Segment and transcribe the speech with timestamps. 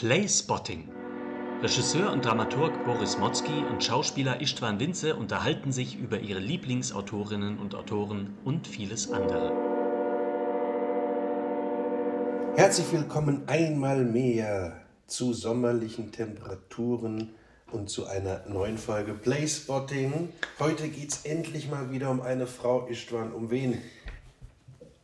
[0.00, 0.88] Playspotting.
[1.60, 7.74] Regisseur und Dramaturg Boris Motzki und Schauspieler Istvan Winze unterhalten sich über ihre Lieblingsautorinnen und
[7.74, 9.52] Autoren und vieles andere.
[12.56, 17.34] Herzlich willkommen einmal mehr zu sommerlichen Temperaturen
[17.70, 20.30] und zu einer neuen Folge Playspotting.
[20.58, 23.34] Heute geht es endlich mal wieder um eine Frau Istvan.
[23.34, 23.76] Um wen?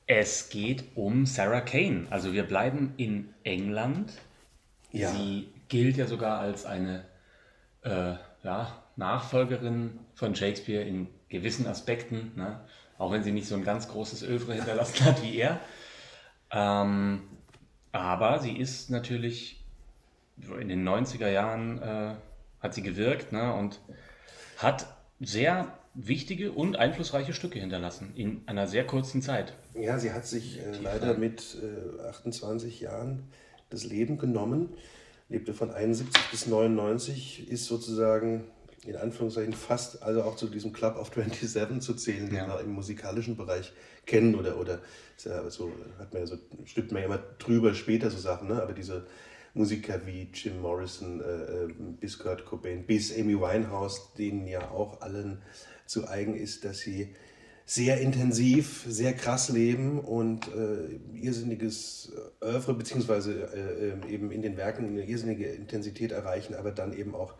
[0.07, 2.07] Es geht um Sarah Kane.
[2.09, 4.15] Also wir bleiben in England.
[4.93, 5.11] Ja.
[5.11, 7.05] Sie gilt ja sogar als eine
[7.83, 12.61] äh, ja, Nachfolgerin von Shakespeare in gewissen Aspekten, ne?
[12.99, 15.61] auch wenn sie nicht so ein ganz großes Övre hinterlassen hat wie er.
[16.51, 17.23] Ähm,
[17.93, 19.65] aber sie ist natürlich
[20.39, 22.15] in den 90er Jahren äh,
[22.61, 23.53] hat sie gewirkt ne?
[23.55, 23.81] und
[24.59, 24.87] hat
[25.21, 29.55] sehr wichtige und einflussreiche Stücke hinterlassen in einer sehr kurzen Zeit.
[29.75, 33.25] Ja, sie hat sich äh, leider mit äh, 28 Jahren
[33.71, 34.71] das Leben genommen,
[35.29, 38.45] lebte von 71 bis 99, ist sozusagen
[38.87, 42.49] in Anführungszeichen fast, also auch zu diesem Club of 27 zu zählen, den Ja.
[42.49, 43.73] wir im musikalischen Bereich
[44.07, 44.81] kennen oder, oder
[45.25, 48.63] ja so, hat man ja so, stülpt man ja immer drüber später so Sachen, ne?
[48.63, 49.07] aber diese
[49.55, 55.01] Musiker wie Jim Morrison, äh, äh, bis Kurt Cobain, bis Amy Winehouse, denen ja auch
[55.01, 55.43] allen
[55.87, 57.15] zu eigen ist, dass sie
[57.69, 64.57] sehr intensiv, sehr krass leben und äh, irrsinniges Oeuvre, beziehungsweise äh, äh, eben in den
[64.57, 67.35] Werken eine irrsinnige Intensität erreichen, aber dann eben auch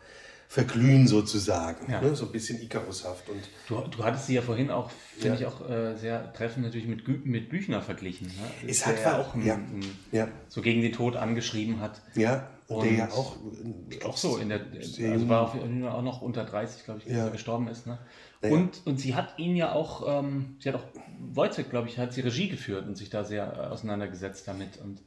[0.49, 1.91] verglühen sozusagen.
[1.91, 2.01] Ja.
[2.01, 2.15] Ne?
[2.15, 3.29] So ein bisschen Icarushaft.
[3.29, 5.35] Und Du, du hattest sie ja vorhin auch, finde Ja.
[5.35, 8.27] ich auch äh, sehr treffend natürlich mit, Gü- mit Büchner verglichen.
[8.27, 8.33] Ne?
[8.69, 9.55] Es Der hat ja auch ein, ja.
[9.55, 12.01] ein, so gegen den Tod angeschrieben hat.
[12.15, 13.37] ja, und, der ja auch,
[14.03, 17.05] Auch so in der, also war auf jeden Fall auch noch unter 30, glaube ich,
[17.07, 17.25] als Ja.
[17.25, 17.87] er gestorben ist.
[17.87, 17.97] Ne?
[18.41, 18.53] Naja.
[18.53, 20.85] Und, und sie hat ihn ja auch, ähm, sie hat auch,
[21.19, 25.01] Wojciech, glaube ich, hat sie Regie geführt und sich da sehr äh, auseinandergesetzt damit und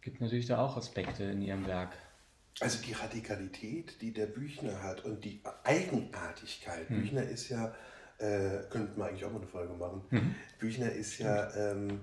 [0.00, 1.90] gibt natürlich da auch Aspekte in ihrem Werk.
[2.60, 6.88] Also die Radikalität, die der Büchner hat und die Eigenartigkeit.
[6.88, 7.00] Hm.
[7.00, 7.74] Büchner ist ja,
[8.18, 10.02] äh, könnten wir eigentlich auch mal eine Folge machen.
[10.10, 10.34] Mhm.
[10.58, 12.00] Büchner ist ja ähm,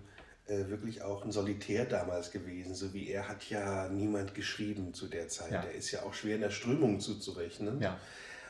[0.47, 2.74] äh, wirklich auch ein Solitär damals gewesen.
[2.74, 5.52] So wie er hat ja niemand geschrieben zu der Zeit.
[5.52, 5.62] Ja.
[5.62, 7.81] Er ist ja auch schwer in der Strömung zuzurechnen.
[7.81, 8.00] Ja.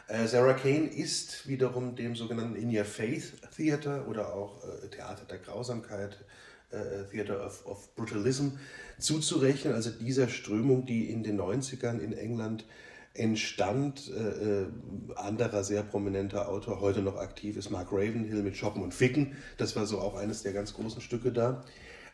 [0.08, 5.26] Äh, Sarah Kane ist wiederum dem sogenannten In Your Faith Theater oder auch äh, Theater
[5.26, 6.18] der Grausamkeit,
[6.72, 8.50] äh, Theater of, of Brutalism
[9.00, 9.74] zuzurechnen.
[9.74, 12.66] Also dieser Strömung, die in den 90ern in England
[13.18, 14.12] entstand.
[14.16, 14.66] Äh, äh,
[15.16, 19.36] anderer sehr prominenter Autor, heute noch aktiv, ist Mark Ravenhill mit Shoppen und Ficken.
[19.58, 21.64] Das war so auch eines der ganz großen Stücke da.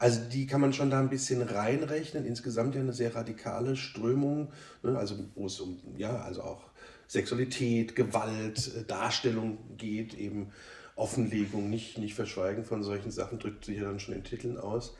[0.03, 2.25] Also die kann man schon da ein bisschen reinrechnen.
[2.25, 4.97] Insgesamt ja eine sehr radikale Strömung, ne?
[4.97, 6.61] also wo es um ja also auch
[7.07, 10.51] Sexualität, Gewalt, äh, Darstellung geht, eben
[10.97, 14.97] Offenlegung, nicht, nicht Verschweigen von solchen Sachen, drückt sich ja dann schon in Titeln aus.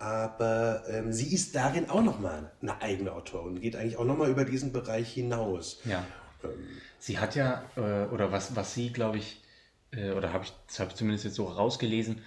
[0.00, 4.44] Aber ähm, sie ist darin auch nochmal eine eigene Autorin, geht eigentlich auch nochmal über
[4.44, 5.80] diesen Bereich hinaus.
[5.84, 6.04] Ja.
[6.42, 6.50] Ähm,
[6.98, 9.44] Sie hat ja, äh, oder was, was sie, glaube ich,
[9.92, 12.20] äh, oder habe ich, das habe ich zumindest jetzt so rausgelesen,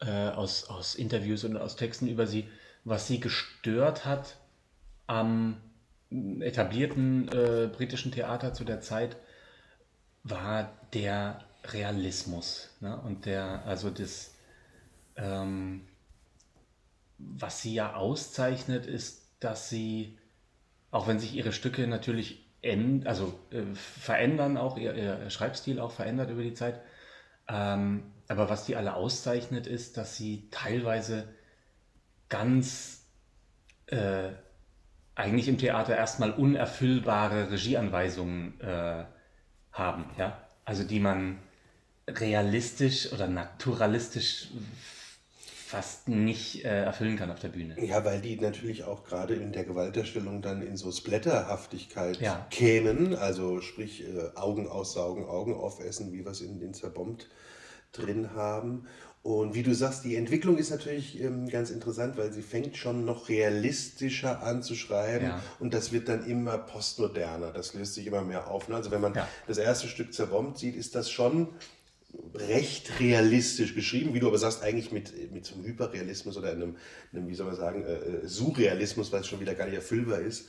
[0.00, 2.48] äh, aus, aus Interviews und aus Texten über sie,
[2.84, 4.36] was sie gestört hat
[5.06, 5.56] am
[6.40, 9.16] etablierten äh, britischen Theater zu der Zeit,
[10.22, 12.70] war der Realismus.
[12.80, 12.98] Ne?
[13.00, 14.34] Und der, also das,
[15.16, 15.86] ähm,
[17.18, 20.18] was sie ja auszeichnet, ist, dass sie,
[20.90, 22.44] auch wenn sich ihre Stücke natürlich
[23.04, 26.80] also, äh, verändern, auch ihr, ihr Schreibstil auch verändert über die Zeit,
[27.46, 31.28] ähm, aber was die alle auszeichnet, ist, dass sie teilweise
[32.28, 33.04] ganz
[33.86, 34.30] äh,
[35.14, 39.04] eigentlich im Theater erstmal unerfüllbare Regieanweisungen äh,
[39.72, 40.40] haben, ja.
[40.64, 41.38] Also die man
[42.08, 44.48] realistisch oder naturalistisch
[45.74, 47.74] fast nicht äh, erfüllen kann auf der Bühne.
[47.84, 52.46] Ja, weil die natürlich auch gerade in der Gewalterstellung dann in so Splatterhaftigkeit Ja.
[52.50, 57.28] kämen, also sprich äh, Augen aussaugen, Augen aufessen, wie es in den Zerbombt
[57.96, 58.86] drin haben.
[59.22, 63.06] Und wie du sagst, die Entwicklung ist natürlich ähm, ganz interessant, weil sie fängt schon
[63.06, 65.42] noch realistischer an zu schreiben Ja.
[65.60, 67.50] und das wird dann immer postmoderner.
[67.50, 68.68] Das löst sich immer mehr auf.
[68.68, 68.76] Ne?
[68.76, 69.26] Also wenn man Ja.
[69.46, 71.48] das erste Stück Zerbombt sieht, ist das schon
[72.34, 76.76] recht realistisch geschrieben, wie du aber sagst, eigentlich mit, mit so einem Hyperrealismus oder einem,
[77.12, 80.20] einem wie soll man sagen, äh, äh, Surrealismus, weil es schon wieder gar nicht erfüllbar
[80.20, 80.48] ist.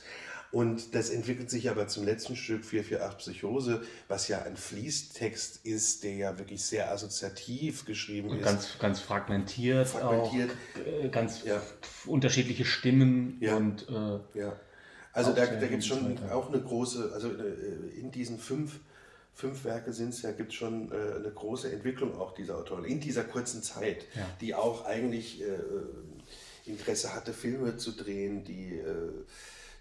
[0.56, 6.02] Und das entwickelt sich aber zum letzten Stück 448 Psychose, was ja ein Fließtext ist,
[6.02, 8.44] der ja wirklich sehr assoziativ geschrieben Und ist.
[8.44, 10.50] ganz, ganz fragmentiert, Fragmentiert.
[10.50, 11.60] auch äh, ganz Ja.
[12.06, 13.56] unterschiedliche Stimmen Ja.
[13.56, 14.56] und äh, Ja,
[15.12, 18.80] also da, da gibt es schon auch eine große, also äh, in diesen fünf,
[19.34, 22.86] fünf Werke sind es ja, gibt es schon äh, eine große Entwicklung auch dieser Autoren
[22.86, 24.26] in dieser kurzen Zeit, Ja.
[24.40, 25.44] die auch eigentlich äh,
[26.64, 29.12] Interesse hatte, Filme zu drehen, die äh,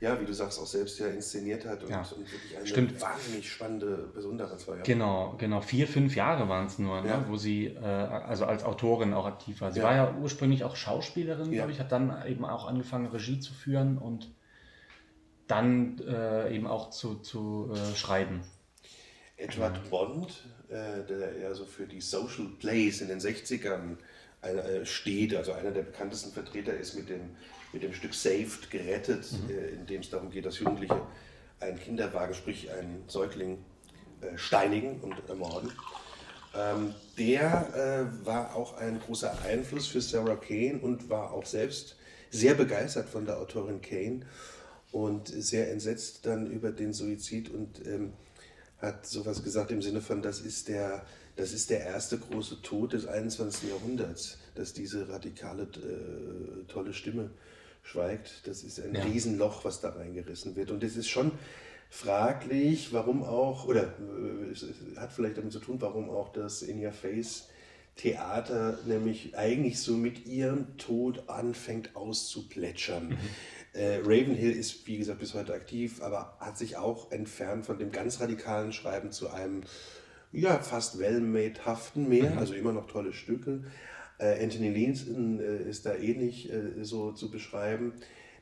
[0.02, 2.00] ja, wie du sagst, auch selbst ja inszeniert hat und, Ja.
[2.02, 3.02] und wirklich eine Stimmt.
[3.02, 4.78] wahnsinnig spannende Person daran war.
[4.78, 4.84] Ja.
[4.84, 5.62] Genau, genau.
[5.62, 7.18] Vier, fünf Jahre waren es nur, Ja.
[7.20, 9.72] ne, wo sie äh, also als Autorin auch aktiv war.
[9.72, 13.54] Sie war ja ursprünglich auch Schauspielerin, glaube ich, hat dann eben auch angefangen, Regie zu
[13.54, 14.32] führen und
[15.48, 18.42] dann äh, eben auch zu, zu äh, schreiben.
[19.38, 23.98] Edward Bond, äh, der ja so für die Social Plays in den 60ern
[24.42, 27.36] eine, äh, steht, also einer der bekanntesten Vertreter ist mit dem,
[27.76, 31.02] mit dem Stück Saved gerettet, äh, in dem es darum geht, dass Jugendliche
[31.60, 33.58] einen Kinderwagen, sprich einen Säugling,
[34.22, 35.72] äh, steinigen und ermorden.
[36.56, 41.98] Ähm, der äh, war auch ein großer Einfluss für Sarah Kane und war auch selbst
[42.32, 44.22] sehr begeistert von der Autorin Kane
[44.94, 48.14] und sehr entsetzt dann über den Suizid und ähm,
[48.78, 51.06] hat sowas gesagt im Sinne von, das ist der,
[51.36, 53.70] das ist der erste große Tod des 21.
[53.70, 57.32] Jahrhunderts, dass diese radikale, äh, tolle Stimme
[57.86, 58.46] schweigt.
[58.48, 59.04] Das ist ein Ja.
[59.04, 60.72] Riesenloch, was da reingerissen wird.
[60.72, 61.32] Und es ist schon
[61.90, 66.62] fraglich, warum auch, oder äh, es es hat vielleicht damit zu tun, warum auch das
[66.62, 67.48] In Your Face
[67.96, 73.18] Theater nämlich eigentlich so mit ihrem Tod anfängt auszuplätschern.
[73.72, 77.92] Äh, Ravenhill ist, wie gesagt, bis heute aktiv, aber hat sich auch entfernt von dem
[77.92, 79.62] ganz radikalen Schreiben zu einem,
[80.34, 83.64] ja, fast well-made-haften mehr, also immer noch tolle Stücke.
[84.18, 87.94] Äh, Anthony Leeson äh, ist da ähnlich äh, so zu beschreiben.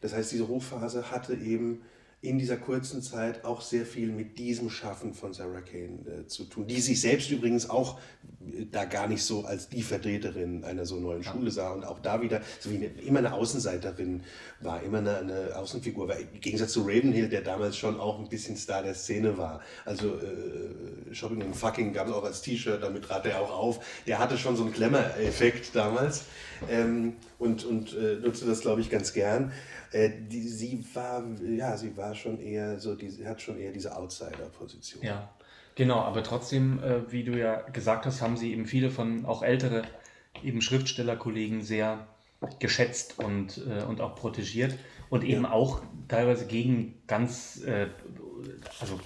[0.01, 1.81] Das heißt, diese Hochphase hatte eben
[2.23, 6.45] in dieser kurzen Zeit auch sehr viel mit diesem Schaffen von Sarah Kane äh, zu
[6.45, 7.99] tun, die sich selbst übrigens auch
[8.39, 11.99] äh, da gar nicht so als die Vertreterin einer so neuen Schule sah und auch
[11.99, 14.23] da wieder so wie eine, immer eine Außenseiterin
[14.61, 18.29] war, immer eine, eine Außenfigur war, im Gegensatz zu Ravenhill, der damals schon auch ein
[18.29, 19.59] bisschen Star der Szene war.
[19.83, 23.85] Also äh, Shopping and Fucking gab es auch als T-Shirt, damit trat er auch auf.
[24.07, 26.23] Der hatte schon so einen Glamour-Effekt damals
[26.69, 29.51] ähm, und, und äh, nutzte das, glaube ich, ganz gern.
[29.93, 33.95] Äh, die, sie war, ja, sie war schon eher so, die, hat schon eher diese
[33.95, 35.03] Outsider-Position.
[35.03, 35.29] Ja,
[35.75, 39.43] genau, aber trotzdem, äh, wie du ja gesagt hast, haben sie eben viele von auch
[39.43, 39.83] ältere
[40.43, 42.07] eben Schriftstellerkollegen sehr
[42.59, 44.73] geschätzt und, äh, und auch protegiert
[45.09, 47.87] und eben auch teilweise gegen ganz äh,
[48.81, 48.99] also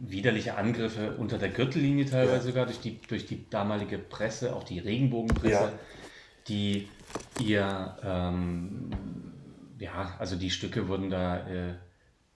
[0.00, 2.52] widerliche Angriffe unter der Gürtellinie teilweise Ja.
[2.52, 5.72] sogar durch die, durch die damalige Presse, auch die Regenbogenpresse, Ja.
[6.48, 6.88] die
[7.40, 8.90] ihr ähm,
[9.82, 11.74] ja, also die Stücke wurden da äh,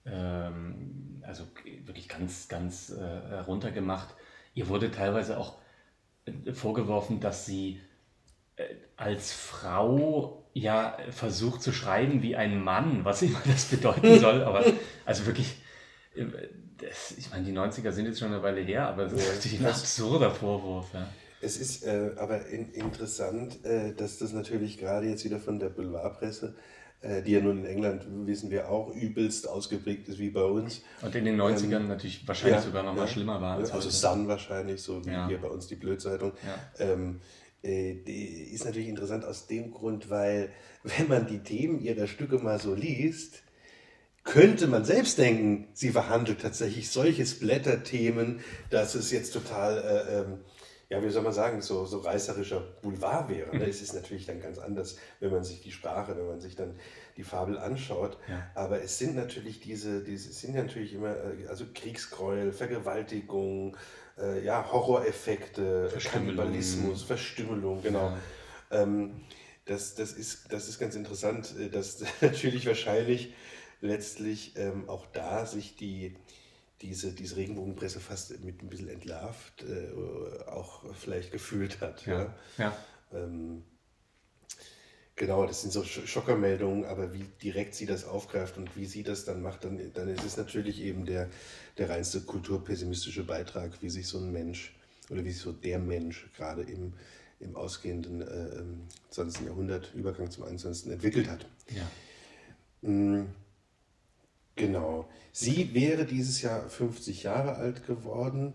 [0.05, 1.45] ähm, also
[1.85, 4.15] wirklich ganz, ganz äh, runtergemacht.
[4.55, 5.59] Ihr wurde teilweise auch
[6.25, 7.81] äh, vorgeworfen, dass sie
[8.57, 8.65] äh,
[8.97, 14.65] als Frau ja versucht zu schreiben wie ein Mann, was immer das bedeuten soll, aber
[15.05, 15.57] also wirklich,
[16.17, 16.25] äh,
[16.79, 19.61] das, ich meine, die 90er sind jetzt schon eine Weile her, aber das ist natürlich
[19.61, 20.93] ein absurder Vorwurf.
[20.93, 21.09] Ja.
[21.41, 25.69] Es ist äh, aber in, interessant, äh, dass das natürlich gerade jetzt wieder von der
[25.69, 26.57] Boulevardpresse,
[27.23, 30.83] die ja nun in England, wissen wir auch, übelst ausgeprägt ist wie bei uns.
[31.03, 33.07] Und in den 90ern natürlich wahrscheinlich Ähm, Ja, sogar noch mal ja.
[33.09, 33.97] schlimmer war als Also heute.
[33.97, 35.29] Sun wahrscheinlich, so wie Ja.
[35.29, 36.33] hier bei uns die Blödzeitung.
[36.79, 37.21] Ähm,
[37.63, 40.51] äh, die ist natürlich interessant aus dem Grund, weil
[40.85, 43.43] wenn man die Themen ihrer Stücke mal so liest,
[44.25, 50.39] könnte man selbst denken, sie verhandelt tatsächlich solche Splatter-Themen, dass es jetzt total, äh, ähm,
[50.89, 53.57] ja, wie soll man sagen, so, so reißerischer Boulevard wäre.
[53.57, 53.67] Ne?
[53.67, 56.79] Es ist natürlich dann ganz anders, wenn man sich die Sprache, wenn man sich dann
[57.17, 58.19] die Fabel anschaut.
[58.29, 58.49] Ja.
[58.55, 63.77] Aber es sind natürlich diese, diese es sind ja natürlich immer, äh, also Kriegsgräuel, Vergewaltigung,
[64.17, 66.37] äh, ja, Horroreffekte, Verstümmelung.
[66.37, 68.17] Kannibalismus, Verstümmelung, genau.
[68.71, 69.23] Ähm,
[69.65, 73.35] das, das, ist, das ist ganz interessant, äh, dass natürlich wahrscheinlich
[73.81, 76.17] letztlich ähm, auch da sich die,
[76.83, 82.05] diese, diese Regenbogenpresse fast mit ein bisschen entlarvt äh, auch vielleicht gefühlt hat.
[82.07, 82.35] Ja.
[82.59, 82.77] Ja.
[83.13, 83.63] Ähm,
[85.15, 89.03] genau, das sind so Sch- Schockermeldungen, aber wie direkt sie das aufgreift und wie sie
[89.03, 91.29] das dann macht, dann, dann ist es natürlich eben der,
[91.79, 94.75] der reinste kulturpessimistische Beitrag, wie sich so ein Mensch
[95.09, 96.93] oder wie sich so der Mensch gerade im,
[97.41, 99.47] im ausgehenden äh, ähm, 20.
[99.47, 100.93] Jahrhundert, Übergang zum 21.
[100.93, 101.47] entwickelt hat.
[101.71, 102.89] Ja.
[102.89, 103.27] Mm,
[104.57, 105.07] Genau.
[105.33, 108.55] Sie wäre dieses Jahr 50 Jahre alt geworden.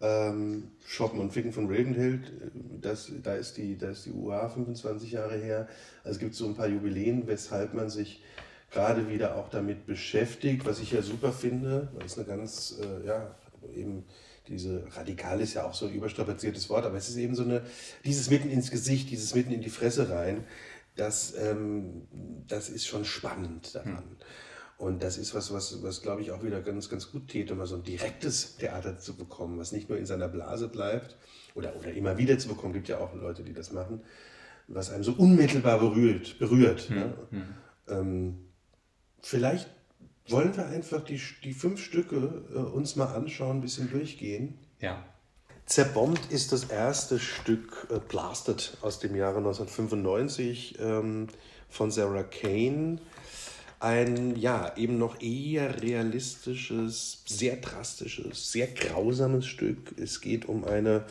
[0.00, 4.48] Ähm, Shoppen und Ficken von Ravenhill, äh, das, da, ist die, da ist die UA
[4.48, 5.68] 25 Jahre her.
[6.02, 8.20] Also es gibt so ein paar Jubiläen, weshalb man sich
[8.72, 13.06] gerade wieder auch damit beschäftigt, was ich ja super finde, weil es eine ganz, äh,
[13.06, 13.36] ja,
[13.76, 14.04] eben
[14.48, 17.62] diese radikal ist ja auch so ein überstrapaziertes Wort, aber es ist eben so eine,
[18.04, 20.44] dieses mitten ins Gesicht, dieses mitten in die Fresse rein,
[20.96, 22.08] das, ähm,
[22.48, 24.16] das ist schon spannend daran.
[24.82, 27.68] Und das ist was, was, was glaube ich auch wieder ganz, ganz gut täte, mal
[27.68, 31.16] so ein direktes Theater zu bekommen, was nicht nur in seiner Blase bleibt
[31.54, 32.72] oder, oder immer wieder zu bekommen.
[32.72, 34.00] Gibt ja auch Leute, die das machen,
[34.66, 36.36] was einem so unmittelbar berührt.
[36.40, 37.14] berührt ne?
[37.86, 38.38] ähm,
[39.20, 39.70] vielleicht
[40.28, 44.58] Wollen wir einfach die, die fünf Stücke äh, uns mal anschauen, ein bisschen durchgehen?
[44.80, 45.04] Ja.
[45.66, 51.28] Zerbombt ist das erste Stück äh, Blasted aus dem Jahre 1995 ähm,
[51.68, 52.98] von Sarah Kane.
[53.82, 59.98] Ein, ja, eben noch eher realistisches, sehr drastisches, sehr grausames Stück.
[59.98, 61.04] Es geht um eine,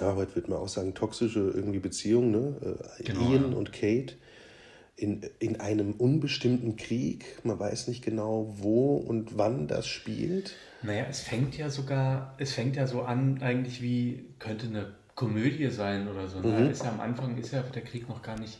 [0.00, 2.78] ja, heute wird man auch sagen, toxische irgendwie Beziehung, ne?
[3.00, 3.58] Äh, Genau, Ian ja.
[3.58, 4.14] und Kate
[4.94, 7.24] in, in einem unbestimmten Krieg.
[7.42, 10.54] Man weiß nicht genau, wo und wann das spielt.
[10.82, 15.70] Naja, es fängt ja sogar, es fängt ja so an, eigentlich wie, könnte eine Komödie
[15.70, 16.40] sein oder so.
[16.40, 16.70] Ne?
[16.70, 18.58] Ist ja am Anfang ist ja der Krieg noch gar nicht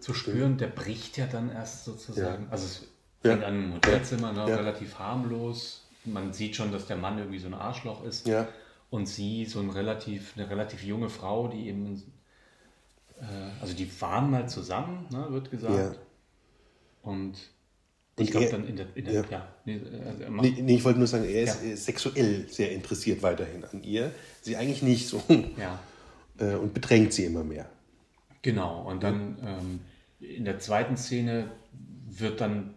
[0.00, 0.56] zu spüren.
[0.58, 2.44] Der bricht ja dann erst sozusagen.
[2.44, 2.50] Ja.
[2.50, 2.86] Also es
[3.22, 3.32] Ja.
[3.32, 4.48] fängt an im Hotelzimmer, ne?
[4.48, 4.56] Ja.
[4.56, 5.86] relativ harmlos.
[6.04, 8.26] Man sieht schon, dass der Mann irgendwie so ein Arschloch ist.
[8.26, 8.46] Ja.
[8.90, 12.02] Und sie so ein relativ, eine relativ junge Frau, die eben,
[13.20, 13.24] äh,
[13.60, 15.74] also die waren mal zusammen, ne, wird gesagt.
[15.74, 15.94] Ja.
[17.02, 17.34] Und
[18.16, 19.24] ich glaube dann in der, in der ja.
[19.30, 21.70] ja, nee, also Nee, nee, ich wollte nur sagen, er ist Ja.
[21.70, 24.12] äh, sexuell sehr interessiert weiterhin an ihr.
[24.42, 25.22] Sie eigentlich nicht so.
[25.58, 25.78] ja.
[26.38, 27.68] Äh, und bedrängt sie immer mehr.
[28.44, 29.80] Genau, und dann ähm,
[30.20, 31.50] in der zweiten Szene
[32.06, 32.74] wird dann,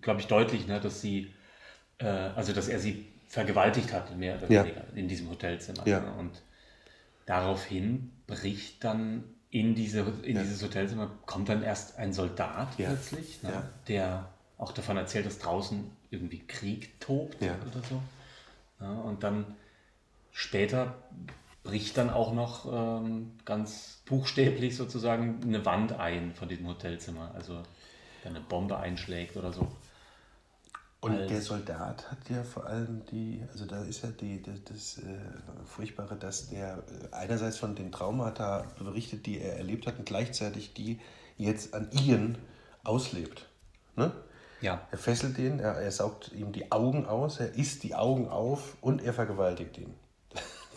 [0.00, 1.30] glaube ich, deutlich, ne, dass sie,
[1.98, 4.64] äh, also dass er sie vergewaltigt hat, mehr oder Ja.
[4.64, 5.86] weniger, in diesem Hotelzimmer.
[5.86, 6.00] Ja.
[6.00, 6.10] Ne?
[6.14, 6.40] Und
[7.26, 12.88] daraufhin bricht dann in, diese, in dieses Hotelzimmer, kommt dann erst ein Soldat Ja.
[12.88, 13.62] plötzlich, ne, Ja.
[13.88, 17.56] der auch davon erzählt, dass draußen irgendwie Krieg tobt Ja.
[17.70, 18.02] oder so.
[18.80, 19.44] Ja, und dann
[20.32, 20.94] später
[21.64, 27.32] bricht dann auch noch ähm, ganz buchstäblich sozusagen eine Wand ein von diesem Hotelzimmer.
[27.34, 27.60] Also
[28.24, 29.68] eine Bombe einschlägt oder so.
[31.00, 34.64] Und Als- der Soldat hat ja vor allem die, also da ist ja die, das,
[34.64, 35.18] das äh,
[35.66, 40.72] Furchtbare, dass der äh, einerseits von den Traumata berichtet, die er erlebt hat, und gleichzeitig
[40.72, 40.98] die
[41.36, 42.38] jetzt an Ian
[42.84, 43.46] auslebt.
[43.96, 44.12] Ne?
[44.62, 44.86] Ja.
[44.90, 48.76] Er fesselt ihn, er, er saugt ihm die Augen aus, er isst die Augen auf
[48.80, 49.92] und er vergewaltigt ihn.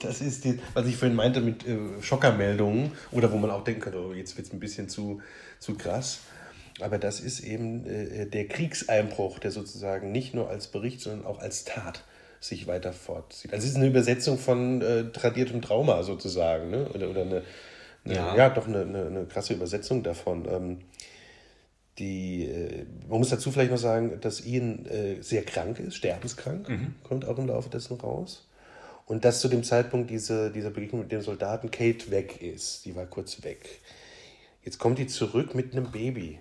[0.01, 3.81] Das ist die, was ich vorhin meinte mit äh, Schockermeldungen oder wo man auch denken
[3.81, 5.21] könnte, oh, jetzt wird es ein bisschen zu,
[5.59, 6.19] zu krass.
[6.79, 11.39] Aber das ist eben äh, der Kriegseinbruch, der sozusagen nicht nur als Bericht, sondern auch
[11.39, 12.03] als Tat
[12.39, 13.51] sich weiter fortzieht.
[13.53, 16.87] Also es ist eine Übersetzung von äh, tradiertem Trauma sozusagen, ne?
[16.93, 17.43] oder, oder eine,
[18.05, 18.35] eine, ja.
[18.35, 18.49] Ja.
[18.49, 20.47] doch eine, eine, eine krasse Übersetzung davon.
[20.47, 20.77] Ähm,
[21.97, 26.69] die, äh, man muss dazu vielleicht noch sagen, dass Ian äh, sehr krank ist, sterbenskrank,
[27.03, 28.46] kommt auch im Laufe dessen raus.
[29.07, 32.85] Und dass zu dem Zeitpunkt diese, dieser Begegnung mit dem Soldaten Kate weg ist.
[32.85, 33.79] Die war kurz weg.
[34.63, 36.39] Jetzt kommt die zurück mit einem Baby.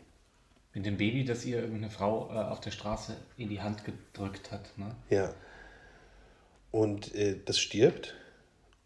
[0.74, 4.50] Mit dem Baby, das ihr irgendeine Frau äh, auf der Straße in die Hand gedrückt
[4.50, 4.76] hat.
[4.76, 4.94] Ne?
[5.10, 5.32] Ja.
[6.72, 8.14] Und äh, das stirbt.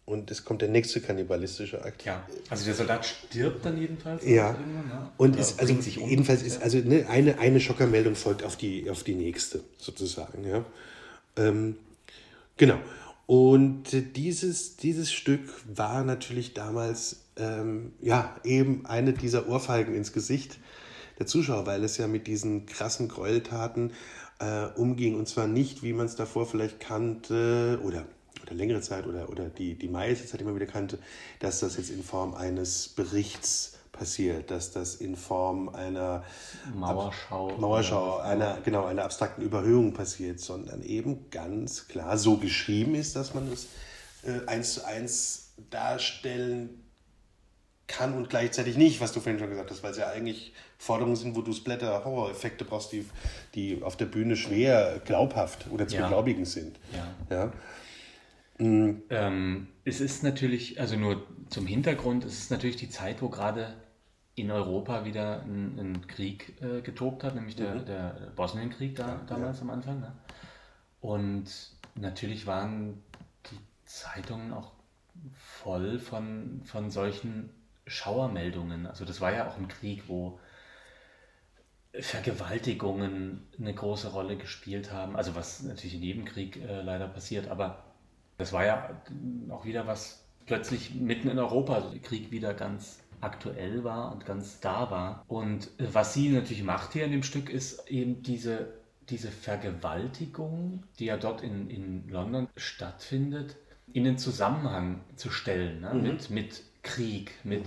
[0.05, 2.05] Und es kommt der nächste kannibalistische Akt.
[2.05, 4.27] Ja, also der Soldat stirbt dann jedenfalls.
[4.27, 4.53] Ja.
[4.53, 5.11] ne?
[5.17, 6.09] Und Oder ist, also sich um.
[6.09, 10.45] jedenfalls ist also ne, eine, eine Schockermeldung folgt auf die, auf die nächste, sozusagen.
[10.45, 10.65] Ja.
[11.37, 11.77] Ähm,
[12.57, 12.79] genau.
[13.31, 20.59] Und dieses, dieses Stück war natürlich damals ähm, ja eben eine dieser Ohrfeigen ins Gesicht
[21.21, 23.93] der Zuschauer, weil es ja mit diesen krassen Gräueltaten
[24.41, 25.15] äh, umging.
[25.15, 28.05] Und zwar nicht, wie man es davor vielleicht kannte oder,
[28.43, 30.99] oder längere Zeit oder, oder die, die meiste Zeit immer wieder kannte,
[31.39, 36.25] dass das jetzt in Form eines Berichts passiert, dass das in Form einer
[36.75, 37.55] Mauerschau.
[37.59, 43.35] Mauerschau, einer, genau, einer abstrakten Überhöhung passiert, sondern eben ganz klar so geschrieben ist, dass
[43.35, 43.67] man es
[44.23, 46.83] äh, eins zu eins darstellen
[47.87, 51.17] kann und gleichzeitig nicht, was du vorhin schon gesagt hast, weil es ja eigentlich Forderungen
[51.17, 53.05] sind, wo du Splatter-Horror-Effekte brauchst, die,
[53.55, 56.03] die auf der Bühne schwer glaubhaft oder zu Ja.
[56.05, 56.79] beglaubigen sind.
[57.29, 57.37] Ja.
[57.37, 57.53] Ja.
[58.59, 63.75] Ähm, es ist natürlich, also nur zum Hintergrund, es ist natürlich die Zeit, wo gerade
[64.41, 69.61] in Europa wieder ein, ein Krieg äh, getobt hat, nämlich der, der Bosnienkrieg da, damals
[69.61, 70.01] am Anfang.
[70.01, 70.13] Ne?
[71.01, 71.47] Und
[71.95, 73.03] natürlich waren
[73.51, 74.73] die Zeitungen auch
[75.35, 77.51] voll von, von solchen
[77.87, 78.87] Schauermeldungen.
[78.87, 80.39] Also das war ja auch ein Krieg, wo
[81.93, 85.17] Vergewaltigungen eine große Rolle gespielt haben.
[85.17, 87.85] Also was natürlich in jedem Krieg äh, leider passiert, aber
[88.39, 89.03] das war ja
[89.51, 94.61] auch wieder was plötzlich mitten in Europa der Krieg wieder ganz aktuell war und ganz
[94.61, 95.25] da war.
[95.29, 98.69] Und äh, was sie natürlich macht hier in dem Stück ist eben diese,
[99.09, 103.57] diese Vergewaltigung, die ja dort in, in London stattfindet,
[103.93, 105.95] in den Zusammenhang zu stellen ne?
[105.95, 107.65] mit, mit Krieg, mit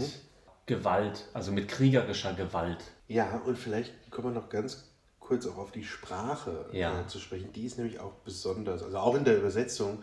[0.66, 2.84] Gewalt, also mit kriegerischer Gewalt.
[3.08, 7.02] Ja, und vielleicht kommen wir noch ganz kurz auch auf die Sprache Ja.
[7.02, 7.52] äh, zu sprechen.
[7.54, 10.02] Die ist nämlich auch besonders, also auch in der Übersetzung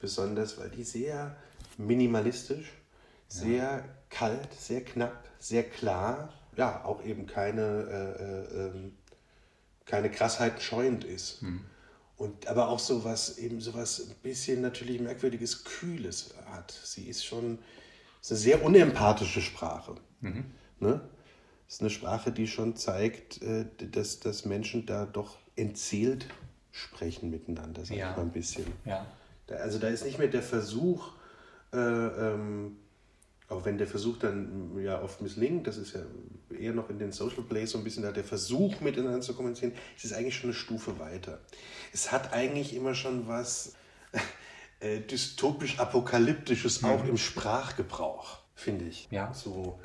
[0.00, 1.36] besonders, weil die sehr
[1.78, 2.72] minimalistisch,
[3.28, 8.96] sehr kalt, sehr knapp, sehr klar, ja, auch eben keine, äh, äh, ähm,
[9.86, 11.42] keine Krassheit scheuend ist.
[11.42, 11.64] Mhm.
[12.16, 16.70] Und aber auch so was, eben so was ein bisschen natürlich merkwürdiges, Kühles hat.
[16.70, 17.58] Sie ist schon
[18.20, 19.96] ist eine sehr unempathische Sprache.
[20.20, 20.44] Mhm.
[20.78, 21.00] Ne?
[21.68, 26.26] ist eine Sprache, die schon zeigt, äh, dass, dass Menschen da doch entzählt
[26.70, 28.10] sprechen miteinander, sag ja.
[28.10, 28.66] ich mal ein bisschen.
[28.84, 29.06] Ja.
[29.48, 31.12] also da ist nicht mehr der Versuch,
[31.72, 32.76] äh, ähm,
[33.54, 36.00] auch wenn der Versuch dann ja oft misslingt, das ist ja
[36.56, 39.72] eher noch in den Social Plays so ein bisschen da der Versuch miteinander zu kommunizieren,
[39.96, 41.40] es ist eigentlich schon eine Stufe weiter.
[41.92, 43.74] Es hat eigentlich immer schon was
[44.80, 46.88] äh, dystopisch-apokalyptisches mhm.
[46.88, 49.08] auch im Sprachgebrauch, finde ich.
[49.10, 49.32] Ja.
[49.32, 49.78] So.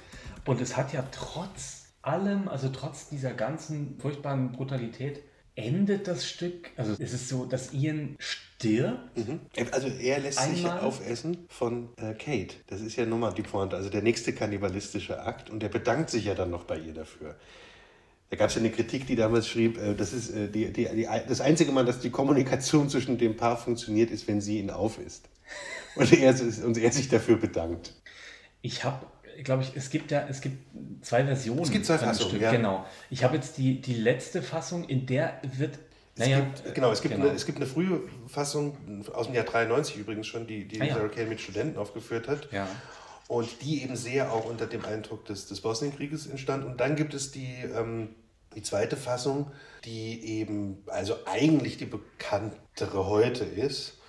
[0.45, 5.23] Und es hat ja trotz allem, also trotz dieser ganzen furchtbaren Brutalität,
[5.55, 8.15] endet das Stück, also es ist so, dass Ian
[8.59, 9.17] stirbt.
[9.17, 9.39] Mhm.
[9.71, 10.55] Also er lässt Einmal.
[10.55, 12.55] sich aufessen von äh, Kate.
[12.67, 16.25] Das ist ja nochmal die Pointe, also der nächste kannibalistische Akt und er bedankt sich
[16.25, 17.35] ja dann noch bei ihr dafür.
[18.29, 20.87] Da gab es ja eine Kritik, die damals schrieb, äh, das ist äh, die, die,
[20.93, 24.69] die, das einzige Mal, dass die Kommunikation zwischen dem Paar funktioniert, ist, wenn sie ihn
[24.69, 25.29] aufisst.
[25.95, 27.95] Und er, und er sich dafür bedankt.
[28.61, 29.05] Ich habe
[29.43, 30.57] glaube ich, es gibt ja, es gibt
[31.01, 31.61] zwei Versionen.
[31.61, 32.51] Es gibt zwei Fassungen, ja.
[32.51, 32.85] Genau.
[33.09, 35.79] Ich habe jetzt die, die letzte Fassung, in der wird
[36.19, 37.27] naja, es gibt, genau, es gibt, genau.
[37.27, 38.77] Eine, es gibt eine frühe Fassung
[39.13, 40.95] aus dem Jahr 93 übrigens schon, die, die ah, ja.
[40.95, 42.51] Sarah Kane mit Studenten aufgeführt hat.
[42.51, 42.67] Ja.
[43.27, 46.65] Und die eben sehr auch unter dem Eindruck des, des Bosnienkrieges entstand.
[46.65, 48.09] Und dann gibt es die, ähm,
[48.55, 49.51] die zweite Fassung,
[49.85, 53.99] die eben also eigentlich die bekanntere heute ist.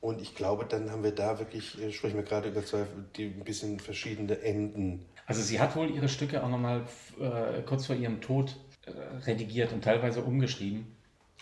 [0.00, 2.84] Und ich glaube, dann haben wir da wirklich, äh, sprechen wir gerade über zwei,
[3.16, 5.06] die ein bisschen verschiedene Enden.
[5.26, 6.84] Also sie hat wohl ihre Stücke auch nochmal
[7.20, 8.90] äh, kurz vor ihrem Tod äh,
[9.24, 10.97] redigiert und teilweise umgeschrieben.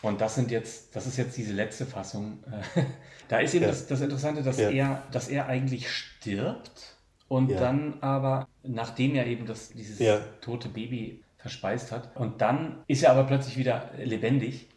[0.06, 2.38] Und das sind jetzt, das ist jetzt diese letzte Fassung.
[3.28, 3.70] da ist eben ja.
[3.70, 4.70] das, das, Interessante, dass, ja.
[4.70, 6.96] er, dass er eigentlich stirbt
[7.28, 7.58] und ja.
[7.58, 9.98] dann aber, nachdem er eben das, dieses
[10.40, 14.68] tote Baby verspeist hat, und dann ist er aber plötzlich wieder lebendig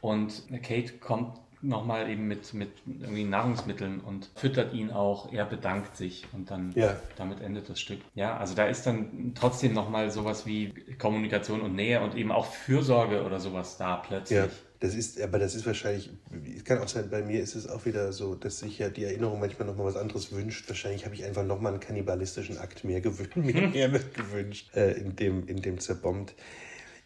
[0.00, 5.32] und Kate kommt nochmal eben mit, mit irgendwie Nahrungsmitteln und füttert ihn auch.
[5.32, 6.96] Er bedankt sich und dann ja.
[7.16, 7.98] damit endet das Stück.
[8.14, 12.46] Ja, also da ist dann trotzdem nochmal sowas wie Kommunikation und Nähe und eben auch
[12.46, 14.38] Fürsorge oder sowas da plötzlich.
[14.38, 14.48] Ja.
[14.80, 16.10] Das ist, aber das ist wahrscheinlich,
[16.56, 19.04] es kann auch sein, bei mir ist es auch wieder so, dass sich ja die
[19.04, 20.68] Erinnerung manchmal nochmal was anderes wünscht.
[20.68, 25.16] Wahrscheinlich habe ich einfach nochmal einen kannibalistischen Akt mehr gewünscht, mehr, mehr gewünscht, äh, in,
[25.16, 26.34] dem, in dem zerbombt.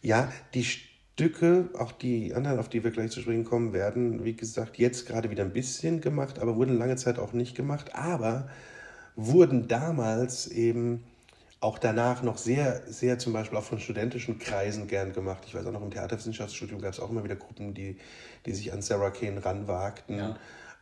[0.03, 4.35] Ja, die Stücke, auch die anderen, auf die wir gleich zu sprechen kommen, werden, wie
[4.35, 8.51] gesagt, jetzt gerade wieder ein bisschen gemacht, aber wurden lange Zeit auch nicht gemacht, aber
[9.17, 11.05] wurden damals eben
[11.63, 15.45] auch danach noch sehr, sehr zum Beispiel auch von studentischen Kreisen gern gemacht.
[15.47, 17.99] Ich weiß auch noch, im Theaterwissenschaftsstudium gab es auch immer wieder Gruppen, die,
[18.47, 20.37] die sich an Sarah Kane ranwagten, ja.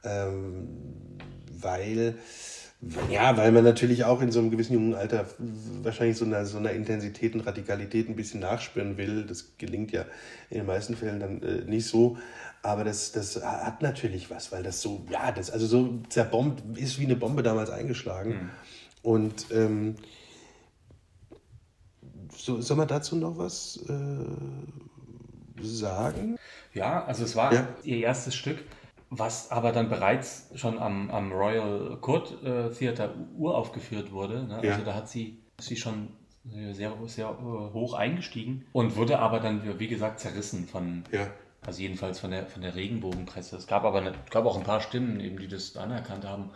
[0.04, 0.68] ähm,
[1.52, 2.14] weil
[3.10, 5.26] ja, weil man natürlich auch in so einem gewissen jungen Alter
[5.82, 9.26] wahrscheinlich so einer, so einer Intensität und Radikalität ein bisschen nachspüren will.
[9.26, 10.06] Das gelingt ja
[10.48, 12.16] in den meisten Fällen dann äh, nicht so.
[12.62, 16.98] Aber das, das hat natürlich was, weil das so, ja, das also so zerbombt ist
[16.98, 18.30] wie eine Bombe damals eingeschlagen.
[18.30, 18.50] Mhm.
[19.02, 19.96] Und ähm,
[22.36, 26.38] so, soll man dazu noch was äh, sagen?
[26.72, 27.68] Ja, also es war ja.
[27.82, 28.58] ihr erstes Stück
[29.10, 34.44] was aber dann bereits schon am, am Royal Court äh, Theatre uraufgeführt wurde.
[34.44, 34.60] Ne?
[34.62, 34.72] Ja.
[34.72, 36.10] Also da hat sie, sie schon
[36.72, 41.26] sehr, sehr äh, hoch eingestiegen und wurde aber dann, wie gesagt, zerrissen von, ja.
[41.66, 43.56] also jedenfalls von der, von der Regenbogenpresse.
[43.56, 46.50] Es gab aber eine, gab auch ein paar Stimmen, eben, die das anerkannt haben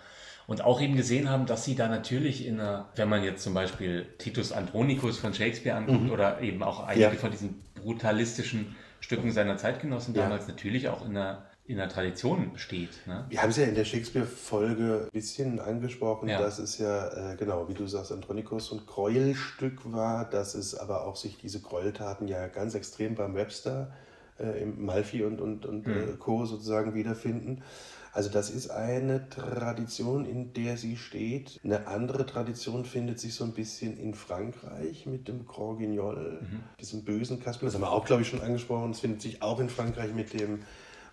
[0.47, 3.55] und auch eben gesehen haben, dass sie da natürlich in einer, wenn man jetzt zum
[3.55, 6.11] Beispiel Titus Andronicus von Shakespeare anguckt mhm.
[6.11, 7.11] oder eben auch einige ja.
[7.13, 12.91] von diesen brutalistischen Stücken seiner Zeitgenossen damals natürlich auch in einer in der Tradition besteht.
[13.07, 13.25] Ne?
[13.31, 16.39] Wir haben es ja in der Shakespeare-Folge ein bisschen angesprochen, ja.
[16.39, 21.07] dass es ja, äh, genau, wie du sagst, Andronicus und Gräuelstück war, dass es aber
[21.07, 23.93] auch sich diese Gräueltaten ja ganz extrem beim Webster,
[24.39, 25.93] äh, im Malfi und, und, und mhm.
[25.95, 26.45] äh, Co.
[26.45, 27.63] sozusagen wiederfinden.
[28.15, 31.59] Also das ist eine Tradition, in der sie steht.
[31.65, 36.61] Eine andere Tradition findet sich so ein bisschen in Frankreich mit dem Grand Guignol, mhm.
[36.81, 37.67] diesem bösen Kasper.
[37.67, 38.93] Das haben wir auch, glaube ich, schon angesprochen.
[38.93, 40.61] Es findet sich auch in Frankreich mit dem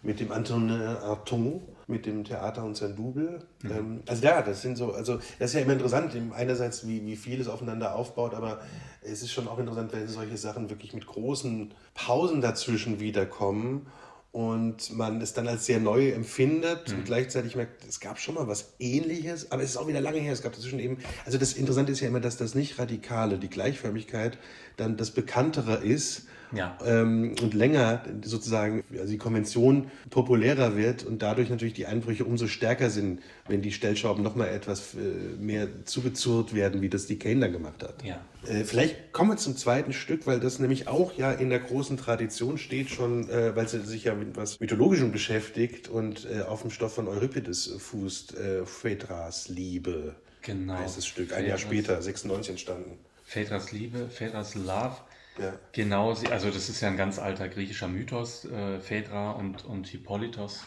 [0.04, 3.40] mit dem Antonin Arton, mit dem Theater und sein Double.
[3.62, 3.72] Mhm.
[3.72, 7.16] Ähm, also ja, das sind so, also das ist ja immer interessant, einerseits wie, wie
[7.16, 8.62] viel es aufeinander aufbaut, aber
[9.04, 13.88] es ist schon auch interessant, wenn solche Sachen wirklich mit großen Pausen dazwischen wiederkommen
[14.32, 17.00] und man es dann als sehr neu empfindet mhm.
[17.00, 20.20] und gleichzeitig merkt, es gab schon mal was ähnliches, aber es ist auch wieder lange
[20.20, 23.38] her, es gab dazwischen eben, also das Interessante ist ja immer, dass das nicht Radikale,
[23.38, 24.38] die Gleichförmigkeit,
[24.78, 26.78] dann das Bekanntere ist Ja.
[26.86, 32.48] ähm, und länger sozusagen, also die Konvention populärer wird und dadurch natürlich die Einbrüche umso
[32.48, 34.98] stärker sind, wenn die Stellschrauben nochmal etwas äh,
[35.42, 38.04] mehr zugezurrt werden, wie das die Kane dann gemacht hat.
[38.04, 38.20] Ja.
[38.48, 41.98] Äh, vielleicht kommen wir zum zweiten Stück, weil das nämlich auch ja in der großen
[41.98, 46.62] Tradition steht, schon, äh, weil sie sich ja mit was Mythologischem beschäftigt und äh, auf
[46.62, 50.74] dem Stoff von Euripides fußt, äh, Phaedras Liebe Genau.
[50.74, 52.98] heißt das Stück, ein Jahr später, 96 entstanden.
[53.26, 54.96] Phaedras Liebe, Phaedras Love.
[55.40, 55.54] Ja.
[55.72, 60.66] Genau, also das ist ja ein ganz alter griechischer Mythos, äh, Phaedra und, und Hippolytos.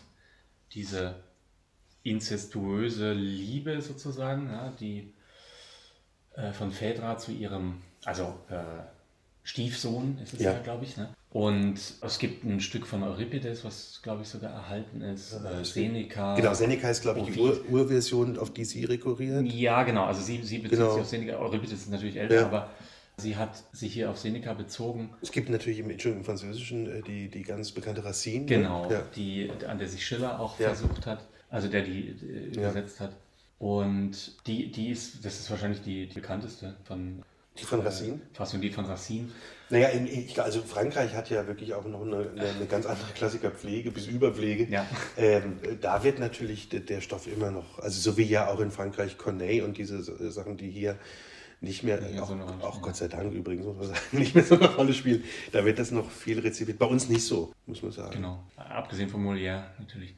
[0.72, 1.16] Diese
[2.03, 5.12] inzestuöse Liebe sozusagen, ja, die
[6.35, 8.57] äh, von Phaedra zu ihrem, also äh,
[9.42, 10.59] Stiefsohn ist es ja, Ja.
[10.61, 10.96] glaube ich.
[10.96, 11.11] Ne?
[11.31, 16.37] Und es gibt ein Stück von Euripides, was glaube ich sogar erhalten ist, äh, Seneca.
[16.37, 17.40] Genau, Seneca ist, glaube ich, die.
[17.40, 19.44] Ur Urversion, auf die sie rekurriert.
[19.46, 20.05] Ja, genau.
[20.05, 20.92] Also sie, sie bezieht Genau.
[20.92, 21.38] sich auf Seneca.
[21.38, 22.46] Euripides ist natürlich älter, Ja.
[22.46, 22.70] aber
[23.16, 25.11] sie hat sich hier auf Seneca bezogen.
[25.22, 28.40] Es gibt natürlich im, im Französischen äh, die, die ganz bekannte Racine.
[28.40, 28.46] ne?
[28.46, 29.03] Genau, Ja.
[29.14, 30.68] die, an der sich Schiller auch Ja.
[30.74, 33.16] versucht hat, also der die äh, übersetzt hat.
[33.59, 37.22] Und die, die ist, das ist wahrscheinlich die, die bekannteste von
[37.57, 38.14] Die von Racine?
[38.16, 39.29] Äh, Fassung, die von Racine.
[39.70, 43.90] Naja, in, ich, also Frankreich hat ja wirklich auch noch eine, eine, ganz andere Klassikerpflege
[43.92, 44.64] bis Überpflege.
[44.70, 44.87] Ja.
[45.16, 48.70] Ähm, da wird natürlich der, der Stoff immer noch, also so wie ja auch in
[48.70, 50.98] Frankreich Corneille und diese Sachen, die hier
[51.64, 52.81] nicht mehr, mehr auch, so auch.
[52.83, 55.24] Gott sei Dank übrigens, muss man sagen, nicht mehr so eine Rolle spielen.
[55.53, 56.79] Da wird das noch viel rezipiert.
[56.79, 58.12] Bei uns nicht so, muss man sagen.
[58.12, 58.44] Genau.
[58.57, 60.14] Abgesehen von Molière natürlich.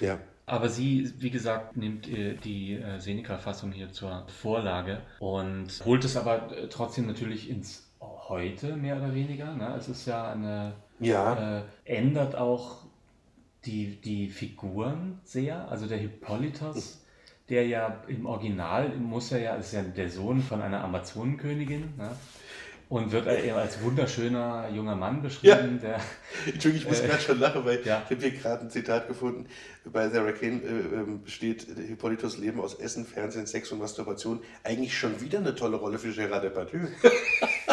[0.00, 0.18] Ja.
[0.46, 6.16] Aber sie, wie gesagt, nimmt äh, die äh, Seneca-Fassung hier zur Vorlage und holt es
[6.16, 7.82] aber äh, trotzdem natürlich ins
[8.28, 9.54] Heute, mehr oder weniger.
[9.54, 9.74] Ne?
[9.78, 11.58] Es ist ja eine, Ja.
[11.58, 12.78] äh, ändert auch
[13.66, 15.68] die, die Figuren sehr.
[15.70, 17.02] Also der Hippolytos,
[17.48, 21.94] der ja im Original muss er ja, ist ja der Sohn von einer Amazonenkönigin.
[21.96, 22.10] Ne?
[22.90, 25.98] Und wird eher als wunderschöner junger Mann beschrieben, der
[26.46, 28.02] Entschuldigung, ich muss Äh, gerade schon lachen, weil ja.
[28.04, 29.46] ich habe hier gerade ein Zitat gefunden.
[29.86, 34.40] Bei Sarah Kane äh, ähm, besteht Hippolytos Leben aus Essen, Fernsehen, Sex und Masturbation.
[34.62, 36.80] Eigentlich schon wieder eine tolle Rolle für Gérard Depardieu.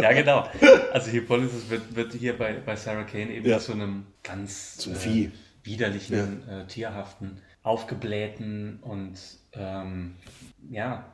[0.00, 0.48] Ja, genau.
[0.92, 3.58] Also Hippolytus wird, wird hier bei, bei Sarah Kane eben Ja.
[3.58, 5.32] zu einem ganz Zum äh, Vieh.
[5.64, 9.18] widerlichen, äh, tierhaften, aufgeblähten und
[9.52, 10.16] ähm,
[10.70, 11.04] ja,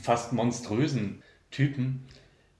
[0.00, 2.06] fast monströsen Typen,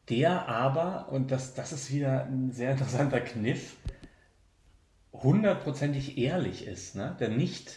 [0.08, 3.76] der aber, und das, das ist wieder ein sehr interessanter Kniff,
[5.12, 7.16] hundertprozentig ehrlich ist, ne?
[7.20, 7.76] der nicht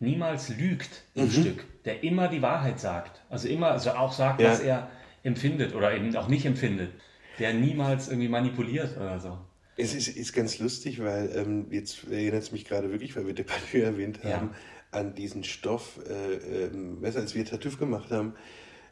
[0.00, 1.30] niemals lügt im Mhm.
[1.30, 3.22] Stück, der immer die Wahrheit sagt.
[3.30, 4.50] Also immer, also auch sagt, Ja.
[4.50, 4.88] was er
[5.22, 6.90] empfindet oder eben auch nicht empfindet.
[7.38, 9.38] Der niemals irgendwie manipuliert oder so.
[9.82, 13.34] Es ist, ist ganz lustig, weil ähm, jetzt erinnert es mich gerade wirklich, weil wir
[13.34, 14.36] Depardieu erwähnt Ja.
[14.36, 14.50] haben,
[14.90, 18.34] an diesen Stoff, äh, ähm, als wir Tartüff gemacht haben,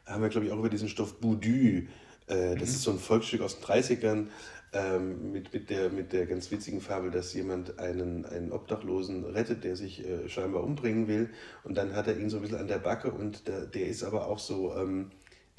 [0.05, 1.87] haben wir, glaube ich, auch über diesen Stoff Boudu.
[2.27, 4.27] Äh, das ist so ein Volksstück aus den 30ern
[4.73, 9.63] ähm, mit, mit, der, mit der ganz witzigen Fabel, dass jemand einen, einen Obdachlosen rettet,
[9.63, 11.29] der sich äh, scheinbar umbringen will.
[11.63, 14.03] Und dann hat er ihn so ein bisschen an der Backe und der, der ist
[14.03, 14.75] aber auch so.
[14.75, 15.11] Ähm,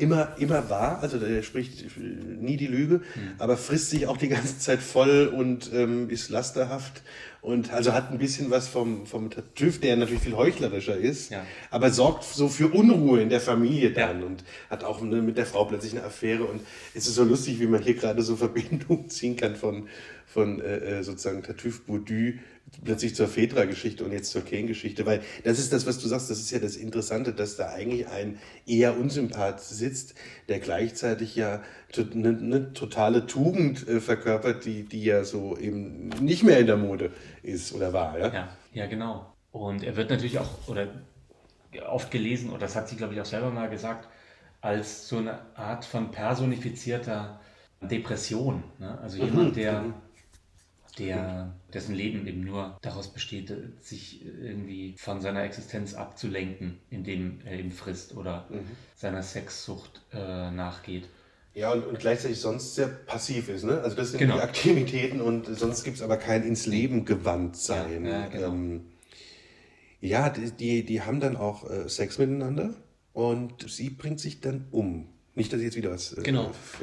[0.03, 3.01] immer, immer wahr, also der spricht nie die Lüge,
[3.39, 7.03] aber frisst sich auch die ganze Zeit voll und ähm, ist lasterhaft
[7.41, 11.45] und also hat ein bisschen was vom, vom TÜV, der natürlich viel heuchlerischer ist, Ja.
[11.71, 14.27] aber sorgt so für Unruhe in der Familie dann Ja.
[14.27, 16.61] und hat auch ne, mit der Frau plötzlich eine Affäre und
[16.95, 19.89] es ist so lustig, wie man hier gerade so Verbindungen ziehen kann von,
[20.27, 22.35] von äh, äh, sozusagen Tartuffe Baudu
[22.85, 26.39] plötzlich zur Phaedra-Geschichte und jetzt zur Kane-Geschichte, weil das ist das, was du sagst, das
[26.39, 30.15] ist ja das Interessante, dass da eigentlich ein eher Unsympath sitzt,
[30.49, 31.63] der gleichzeitig ja
[31.97, 36.77] eine, eine totale Tugend äh, verkörpert, die, die ja so eben nicht mehr in der
[36.77, 38.33] Mode ist oder war, ja?
[38.33, 39.33] Ja, ja, genau.
[39.53, 40.89] Und er wird natürlich auch, oder
[41.87, 44.09] oft gelesen, oder das hat sie, glaube ich, auch selber mal gesagt,
[44.61, 47.41] als so eine Art von personifizierter
[47.81, 48.63] Depression.
[48.79, 48.99] Ne?
[49.01, 49.85] Also jemand, der,
[50.99, 57.59] der, dessen Leben eben nur daraus besteht, sich irgendwie von seiner Existenz abzulenken, indem er
[57.59, 58.47] eben frisst oder
[58.95, 61.09] seiner Sexsucht äh, nachgeht.
[61.55, 63.81] Ja, und, und gleichzeitig sonst sehr passiv ist, ne?
[63.83, 64.37] Also das sind Genau.
[64.37, 68.07] die Aktivitäten und sonst gibt es aber kein ins Leben gewandt sein.
[68.07, 68.49] Ja, ja, genau.
[68.49, 68.81] ähm,
[70.01, 72.75] ja die, die, die haben dann auch äh, Sex miteinander
[73.13, 75.09] und sie bringt sich dann um.
[75.35, 76.51] Nicht, dass ich jetzt wieder was äh, Genau.
[76.51, 76.83] f-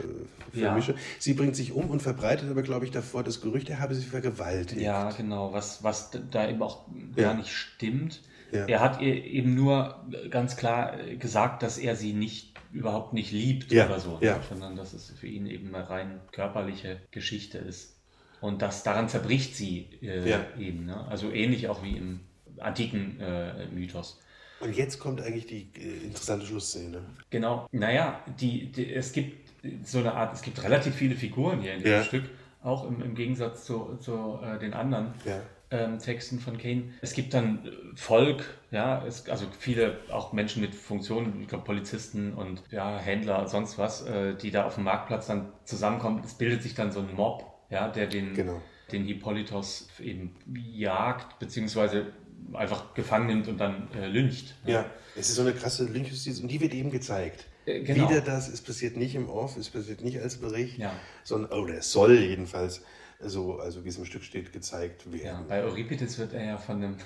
[0.53, 0.69] Ja.
[0.69, 0.95] vermische.
[1.19, 4.05] Sie bringt sich um und verbreitet aber, glaube ich, davor das Gerücht, er habe sie
[4.05, 4.81] vergewaltigt.
[4.81, 7.25] Ja, genau, was, was da eben auch Ja.
[7.25, 8.21] gar nicht stimmt.
[8.51, 8.65] Ja.
[8.65, 13.71] Er hat ihr eben nur ganz klar gesagt, dass er sie nicht überhaupt nicht liebt
[13.71, 14.39] oder so, ja.
[14.49, 17.95] sondern dass es für ihn eben eine rein körperliche Geschichte ist.
[18.41, 20.85] Und das daran zerbricht sie äh, eben.
[20.85, 21.05] Ne?
[21.07, 22.21] Also ähnlich auch wie im
[22.57, 24.19] antiken äh, Mythos.
[24.61, 27.01] Und jetzt kommt eigentlich die äh, interessante Schlussszene.
[27.29, 27.67] Genau.
[27.71, 29.49] Naja, die, die, es gibt
[29.85, 32.03] so eine Art, es gibt relativ viele Figuren hier in diesem Ja.
[32.03, 32.23] Stück,
[32.63, 35.39] auch im, im Gegensatz zu, zu äh, den anderen Ja.
[35.71, 36.91] ähm, Texten von Kane.
[37.01, 41.63] Es gibt dann äh, Volk, ja, es, also viele auch Menschen mit Funktionen, ich glaube
[41.63, 46.21] Polizisten und ja, Händler und sonst was, äh, die da auf dem Marktplatz dann zusammenkommen.
[46.25, 48.61] Es bildet sich dann so ein Mob, ja, der den, Genau.
[48.91, 50.35] den Hippolytos eben
[50.73, 52.07] jagt, beziehungsweise
[52.53, 54.55] einfach gefangen nimmt und dann äh, lyncht.
[54.65, 57.45] Ja, es ist so eine krasse Lynchjustiz und die wird eben gezeigt.
[57.65, 58.09] Äh, genau.
[58.09, 60.91] Wieder das, es passiert nicht im Off, es passiert nicht als Bericht, Ja.
[61.23, 62.83] sondern, oder es soll jedenfalls
[63.21, 65.45] so, also wie es im Stück steht, gezeigt Ja, werden.
[65.47, 66.97] bei Euripides wird er ja von einem,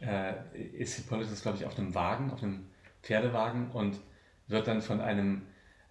[0.00, 0.32] äh,
[0.76, 2.66] ist Hippolytus, glaube ich, auf einem Wagen, auf einem
[3.02, 3.98] Pferdewagen und
[4.48, 5.42] wird dann von einem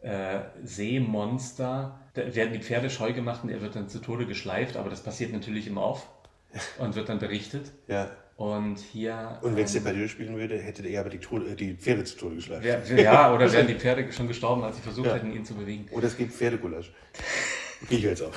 [0.01, 4.75] äh, Seemonster, da werden die Pferde scheu gemacht und er wird dann zu Tode geschleift,
[4.77, 6.07] aber das passiert natürlich im Off
[6.79, 7.71] und wird dann berichtet.
[7.87, 8.09] Ja.
[8.37, 9.39] Und hier.
[9.41, 12.03] Und wenn es der ähm, Padilla spielen würde, hätte er aber die, Tode, die Pferde
[12.03, 12.63] zu Tode geschlagen.
[12.63, 15.15] wär, ja, oder wären die Pferde schon gestorben, als sie versucht Ja.
[15.15, 15.87] hätten, ihn zu bewegen.
[15.91, 16.91] Oder es gibt Pferdegulasch.
[17.89, 18.33] Gehe ich jetzt auch.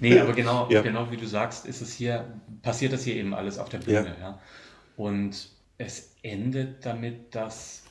[0.00, 0.80] Nee, aber genau, Ja.
[0.82, 2.24] genau wie du sagst, ist es hier,
[2.62, 4.14] passiert das hier eben alles auf der Bühne.
[4.20, 4.38] Ja.
[4.96, 7.82] Und es endet damit, dass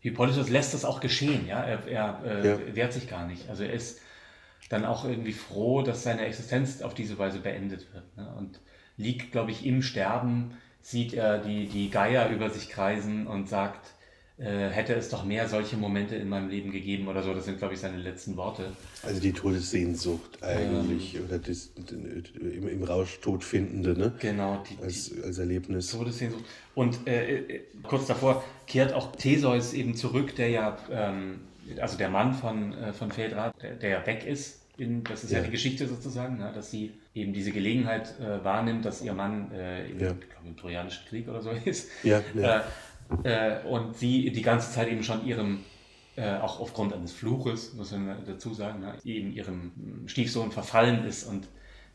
[0.00, 1.46] Hippolytus lässt das auch geschehen.
[1.46, 1.62] Ja?
[1.64, 2.58] Er, er äh, Ja.
[2.76, 3.48] wehrt sich gar nicht.
[3.48, 4.00] Also er ist
[4.68, 8.16] dann auch irgendwie froh, dass seine Existenz auf diese Weise beendet wird.
[8.16, 8.32] Ne?
[8.38, 8.60] Und
[8.96, 13.92] liegt, glaube ich, im Sterben, sieht er die, die Geier über sich kreisen und sagt,
[14.38, 17.34] äh, hätte es doch mehr solche Momente in meinem Leben gegeben oder so.
[17.34, 18.72] Das sind, glaube ich, seine letzten Worte.
[19.02, 24.12] Also die Todessehnsucht eigentlich, oder das, im, im Rausch Todfindende, ne?
[24.18, 25.92] Genau, die, die, Als, als Erlebnis.
[25.92, 26.44] Todessehnsucht.
[26.74, 31.42] Und äh, äh, kurz davor kehrt auch Theseus eben zurück, der ja, ähm,
[31.78, 34.61] also der Mann von, äh, von Phaedra, der, der ja weg ist.
[34.82, 35.44] In, das ist ja, Ja.
[35.44, 39.86] die Geschichte sozusagen, ne, dass sie eben diese Gelegenheit äh, wahrnimmt, dass ihr Mann äh,
[39.90, 40.10] im, Ja.
[40.10, 41.88] ich glaube, im Trojanischen Krieg oder so ist.
[42.02, 42.64] Ja, ja.
[43.24, 45.60] Äh, äh, und sie die ganze Zeit eben schon ihrem,
[46.16, 49.72] äh, auch aufgrund eines Fluches, muss man dazu sagen, ne, eben ihrem
[50.06, 51.46] Stiefsohn verfallen ist und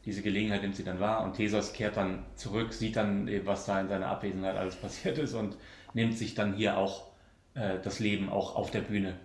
[0.06, 3.65] diese Gelegenheit nimmt sie dann wahr und Theseus kehrt dann zurück, sieht dann, äh, was
[3.65, 5.58] da in seiner Abwesenheit alles passiert ist und
[5.93, 7.08] nimmt sich dann hier auch
[7.84, 9.15] das Leben auch auf der Bühne.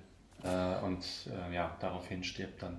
[0.43, 1.05] Und
[1.53, 2.79] ja, daraufhin stirbt dann.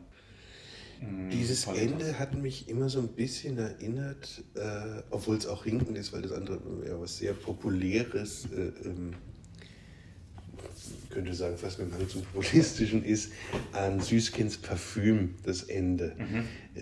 [1.04, 1.68] Mh, Dieses.
[1.68, 6.22] Ende hat mich immer so ein bisschen erinnert, äh, obwohl es auch hinkend ist, weil
[6.22, 9.14] das andere ja was sehr Populäres, äh, ähm,
[11.04, 13.32] ich könnte sagen, fast mit Hang zum Populistischen ist,
[13.72, 16.16] an Süßkinds Parfüm, das Ende.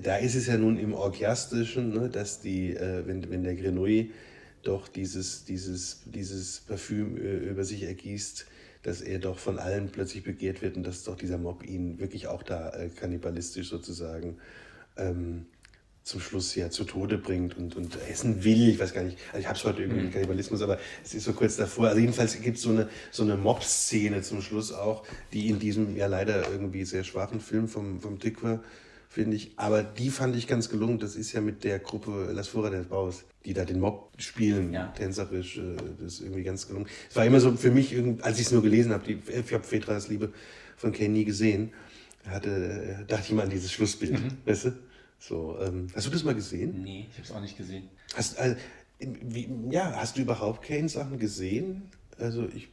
[0.04, 4.10] Da ist es ja nun im Orgiastischen, ne, dass die, äh, wenn, wenn der Grenouille
[4.64, 8.46] doch dieses, dieses, dieses Parfüm äh, über sich ergießt,
[8.84, 12.28] dass er doch von allen plötzlich begehrt wird und dass doch dieser Mob ihn wirklich
[12.28, 14.38] auch da äh, kannibalistisch sozusagen
[14.98, 15.46] ähm,
[16.04, 18.70] zum Schluss ja zu Tode bringt und, und essen will.
[18.70, 21.26] Ich weiß gar nicht, also ich habe es heute irgendwie mit Kannibalismus, aber es ist
[21.26, 21.90] so kurz davor.
[21.90, 25.96] Also jedenfalls gibt es so eine, so eine Mob-Szene zum Schluss auch, die in diesem
[25.96, 28.64] ja leider irgendwie sehr schwachen Film vom, vom Tikva,
[29.12, 30.98] finde ich, aber die fand ich ganz gelungen.
[30.98, 34.72] Das ist ja mit der Gruppe Las Fura del Baus, die da den Mob spielen,
[34.72, 34.88] Ja.
[34.88, 35.58] tänzerisch.
[35.58, 36.88] äh, Das ist irgendwie ganz gelungen.
[37.10, 39.66] Es war immer so für mich, als ich es nur gelesen habe, die- ich habe
[39.66, 40.32] Fedras Liebe
[40.78, 41.74] von Kane nie gesehen,
[42.26, 44.72] hatte, dachte ich mal an dieses Schlussbild, weißt du?
[45.20, 46.82] So, ähm, hast du das mal gesehen?
[46.82, 47.90] Nee, ich habe es auch nicht gesehen.
[48.16, 48.56] Hast, äh,
[49.00, 51.84] wie, ja, hast du überhaupt Kane-Sachen gesehen?
[52.18, 52.70] Also ich,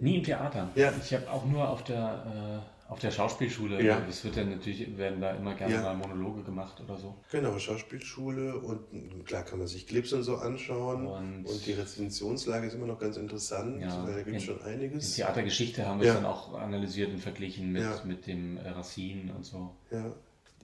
[0.00, 0.70] Nie im Theater.
[0.74, 0.92] Ja.
[1.02, 3.82] Ich habe auch nur auf der, äh, auf der Schauspielschule.
[3.82, 4.00] Ja.
[4.08, 5.82] Es wird ja natürlich, werden da immer gerne Ja.
[5.82, 7.14] mal Monologe gemacht oder so.
[7.30, 12.66] genau, Schauspielschule und klar kann man sich Clips und so anschauen Und- und, die Rezensionslage
[12.66, 14.04] ist immer noch ganz interessant, Ja.
[14.04, 15.14] weil da gibt es In- schon In einiges.
[15.14, 16.12] Theatergeschichte haben wir Ja.
[16.14, 19.74] es dann auch analysiert und verglichen mit, mit dem äh, Racine und so.
[19.90, 20.04] Ja.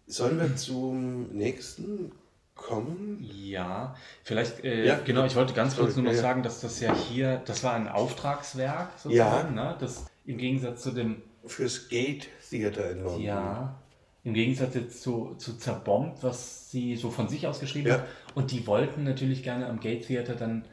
[0.07, 2.13] Sollen wir zum nächsten
[2.55, 3.19] kommen?
[3.23, 4.99] Ja, vielleicht, äh, Ja.
[5.05, 6.23] genau, ich wollte ganz kurz nur noch ja, ja.
[6.23, 9.77] sagen, dass das ja hier, das war ein Auftragswerk sozusagen, ne?
[9.81, 13.25] das im Gegensatz zu dem, Fürs Gate Theater in London.
[13.25, 13.83] ja,
[14.25, 17.95] im Gegensatz jetzt zu, zu Zerbombt, was sie so von sich aus geschrieben Ja.
[17.95, 18.07] hat.
[18.35, 20.65] Und die wollten natürlich gerne am Gate Theater dann,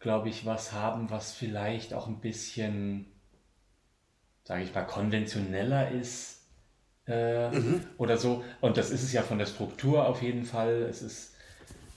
[0.00, 3.06] glaube ich, was haben, was vielleicht auch ein bisschen,
[4.44, 6.46] sage ich mal, konventioneller ist
[7.06, 7.80] äh, Mhm.
[7.98, 8.44] oder so.
[8.60, 10.82] Und das ist es ja von der Struktur auf jeden Fall.
[10.82, 11.34] Es ist,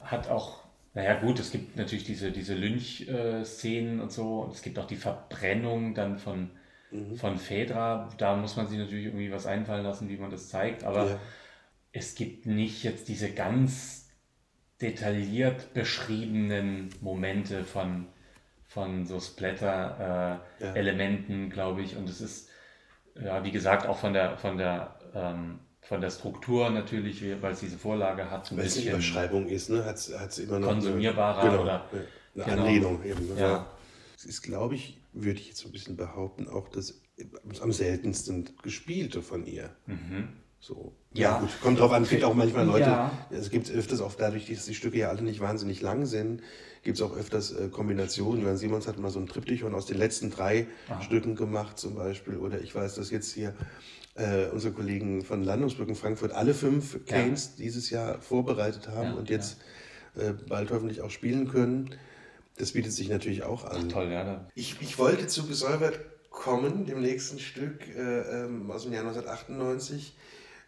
[0.02, 0.64] hat auch,
[0.94, 4.42] naja gut, es gibt natürlich diese, diese Lynch-Szenen und so.
[4.42, 6.52] Und es gibt auch die Verbrennung dann von,
[6.92, 7.16] Mhm.
[7.16, 8.10] von Phaedra.
[8.18, 10.84] Da muss man sich natürlich irgendwie was einfallen lassen, wie man das zeigt.
[10.84, 11.20] Aber Ja.
[11.94, 14.10] es gibt nicht jetzt diese ganz
[14.82, 18.08] detailliert beschriebenen Momente von,
[18.68, 19.22] von so Ja.
[20.60, 21.96] Splatter-Elementen, glaube ich.
[21.96, 22.50] Und es ist,
[23.22, 27.60] ja, wie gesagt, auch von der, von der, ähm, von der Struktur natürlich, weil es
[27.60, 29.84] diese Vorlage hat, Weil es eine bisschen Überschreibung ist, ne?
[29.86, 32.62] hat es immer noch Konsumierbarer eine, genau, oder- eine genau.
[32.64, 33.04] Anlehnung.
[33.04, 33.42] Eben, ne?
[33.42, 33.66] Ja.
[34.22, 37.02] Es ist, glaube ich, würde ich jetzt so ein bisschen behaupten, auch das
[37.60, 39.72] am seltensten gespielte von ihr.
[39.88, 40.28] Mhm.
[40.60, 40.94] So.
[41.16, 41.40] Ja, Ja.
[41.40, 43.12] gut, kommt drauf an, es gibt auch manchmal Leute, Ja.
[43.32, 46.44] es gibt öfters auch dadurch, dass die Stücke ja alle nicht wahnsinnig lang sind,
[46.84, 48.44] gibt es auch öfters äh, Kombinationen.
[48.44, 50.68] Johann Simons hat mal so ein Triptychon aus den letzten drei
[51.02, 52.38] Stücken gemacht zum Beispiel.
[52.38, 53.56] Oder ich weiß, dass jetzt hier
[54.14, 59.32] äh, unsere Kollegen von Landungsbrücken Frankfurt alle fünf Canes dieses Jahr vorbereitet haben Ja, und
[59.32, 59.58] jetzt
[60.16, 61.90] äh, bald hoffentlich auch spielen können.
[62.58, 63.90] Das bietet sich natürlich auch an.
[63.90, 64.48] Toll, ja.
[64.56, 70.16] Ich, ich wollte zu Gesäubert kommen, dem nächsten Stück äh, ähm, aus dem Jahr 1998,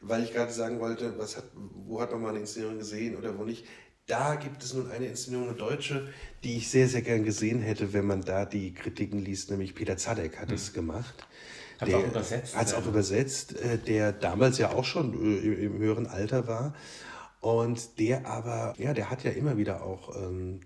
[0.01, 3.37] weil ich gerade sagen wollte, was hat, wo hat man mal eine Inszenierung gesehen oder
[3.37, 3.65] wo nicht.
[4.05, 6.09] Da gibt es nun eine Inszenierung, eine deutsche,
[6.43, 9.95] die ich sehr, sehr gern gesehen hätte, wenn man da die Kritiken liest, nämlich Peter
[9.95, 11.25] Zadek hat es gemacht.
[11.79, 11.99] Hat's Hm.
[11.99, 15.77] auch übersetzt, Hat es auch übersetzt, äh, der damals ja auch schon äh, im, im
[15.79, 16.73] höheren Alter war.
[17.39, 20.59] Und der aber, ja, der hat ja immer wieder auch ähm,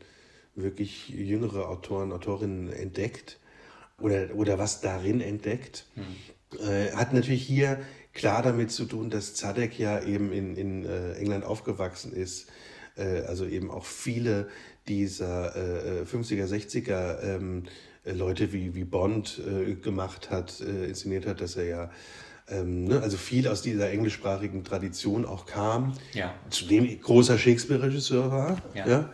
[0.57, 3.39] wirklich jüngere Autoren, Autorinnen entdeckt
[3.99, 5.85] oder, oder was darin entdeckt.
[6.59, 7.79] Äh, hat natürlich hier
[8.13, 12.47] klar damit zu tun, dass Zadek ja eben in, in äh, England aufgewachsen ist.
[12.97, 14.49] Äh, also eben auch viele
[14.87, 17.63] dieser äh, äh, 50er, 60er ähm,
[18.05, 21.91] äh, Leute wie, wie Bond äh, gemacht hat, inszeniert hat, dass er ja
[22.49, 25.93] ähm, ne, also viel aus dieser englischsprachigen Tradition auch kam.
[26.13, 26.33] Ja.
[26.49, 28.61] Zudem großer Shakespeare-Regisseur war.
[28.73, 29.09] Ja, Ja.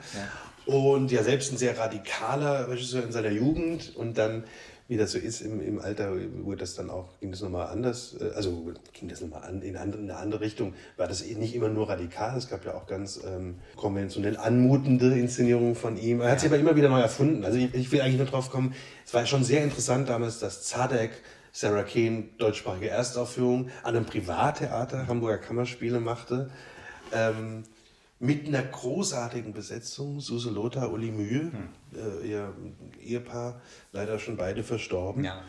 [0.66, 4.46] Und ja selbst ein sehr radikaler Regisseur in seiner Jugend und dann,
[4.88, 8.16] wie das so ist, im, im Alter wurde das dann auch, ging das nochmal anders,
[8.20, 11.36] äh, also ging das nochmal an, in, andere, in eine andere Richtung, war das eh
[11.36, 16.22] nicht immer nur radikal, es gab ja auch ganz ähm, konventionell anmutende Inszenierungen von ihm.
[16.22, 17.44] Er hat sich aber immer wieder neu erfunden.
[17.44, 18.74] Also ich, ich will eigentlich nur drauf kommen,
[19.06, 21.12] es war schon sehr interessant damals, dass Zadek
[21.52, 26.50] Sarah Kane deutschsprachige Erstaufführung an einem Privattheater Hamburger Kammerspiele machte.
[27.14, 27.64] Ähm,
[28.20, 30.20] mit einer großartigen Besetzung.
[30.20, 31.52] Suse Lothar, Uli Mühe,
[31.94, 32.54] äh, ihr
[33.02, 35.44] Ehepaar, leider schon beide verstorben, Ja.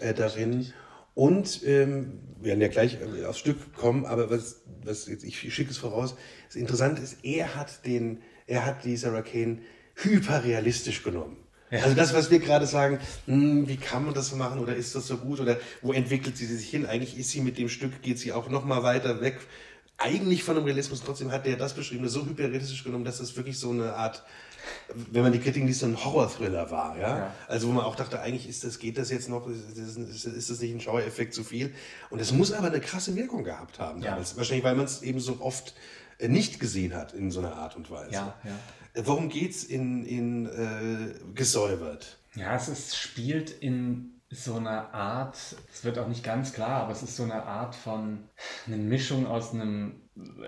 [0.00, 0.72] äh, darin.
[1.14, 5.38] Und ähm, wir werden ja gleich äh, aufs Stück kommen, aber was, was jetzt, ich
[5.52, 6.14] schicke es voraus,
[6.46, 9.58] das Interessante ist, er hat den, er hat die Sarah Kane
[9.96, 11.36] hyperrealistisch genommen.
[11.70, 14.94] Also das, was wir gerade sagen, hm, wie kann man das so machen oder ist
[14.94, 16.84] das so gut oder wo entwickelt sie sich hin?
[16.84, 19.38] Eigentlich ist sie mit dem Stück, geht sie auch noch mal weiter weg.
[20.02, 23.58] Eigentlich von dem Realismus, trotzdem hat der das beschrieben, so hyperrealistisch genommen, dass das wirklich
[23.58, 24.22] so eine Art,
[25.10, 26.98] wenn man die Kritiken liest, so ein Horror-Thriller war.
[26.98, 27.18] Ja?
[27.18, 27.34] Ja.
[27.48, 30.50] Also wo man auch dachte, eigentlich ist das, geht das jetzt noch, ist das, ist,
[30.50, 31.72] das nicht ein Schauereffekt zu viel?
[32.10, 34.10] Und es muss aber eine krasse Wirkung gehabt haben Ja.
[34.10, 34.36] damals.
[34.36, 35.74] Wahrscheinlich, weil man es eben so oft
[36.18, 38.12] äh, nicht gesehen hat in so einer Art und Weise.
[38.12, 39.04] Ja, ja.
[39.04, 42.18] Worum geht's in, in äh, Gesäubert?
[42.34, 45.36] Ja, es ist, spielt in so einer Art,
[45.72, 48.20] es wird auch nicht ganz klar, aber es ist so eine Art von,
[48.66, 50.00] eine Mischung aus einem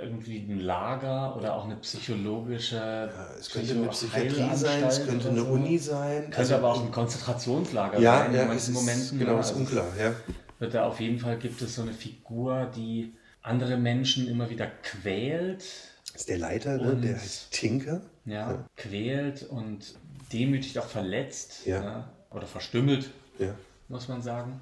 [0.03, 5.29] irgendwie ein Lager oder auch eine psychologische Ja, es könnte eine Psychiatrie sein, es könnte
[5.31, 5.47] eine so.
[5.47, 6.23] Uni sein.
[6.25, 9.18] Könnte Also- aber auch ein Konzentrationslager ja, sein ja, in manchen ist, Momenten.
[9.18, 9.40] genau, ne?
[9.40, 9.87] ist Also es unklar.
[9.99, 10.12] Ja.
[10.59, 14.66] Wird da auf jeden Fall gibt es so eine Figur, die andere Menschen immer wieder
[14.83, 15.64] quält,
[16.12, 16.97] Das ist der Leiter, ne?
[16.97, 18.01] Der heißt Tinker.
[18.25, 19.94] ja, quält und
[20.33, 21.81] demütigt auch verletzt Ja.
[21.81, 22.05] ne?
[22.31, 23.55] oder verstümmelt, Ja.
[23.88, 24.61] Muss man sagen.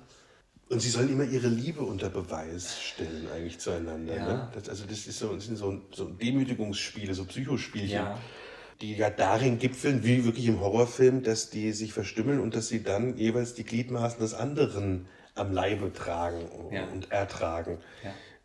[0.68, 4.16] Und sie sollen immer ihre Liebe unter Beweis stellen, eigentlich zueinander.
[4.16, 4.26] Ja.
[4.26, 4.48] Ne?
[4.54, 8.18] Das, also das, ist so, das sind so, so Demütigungsspiele, so Psychospielchen, Ja.
[8.80, 12.82] die ja darin gipfeln, wie wirklich im Horrorfilm, dass die sich verstümmeln und dass sie
[12.82, 16.40] dann jeweils die Gliedmaßen des anderen am Leibe tragen
[16.72, 16.86] Ja.
[16.88, 17.78] und ertragen.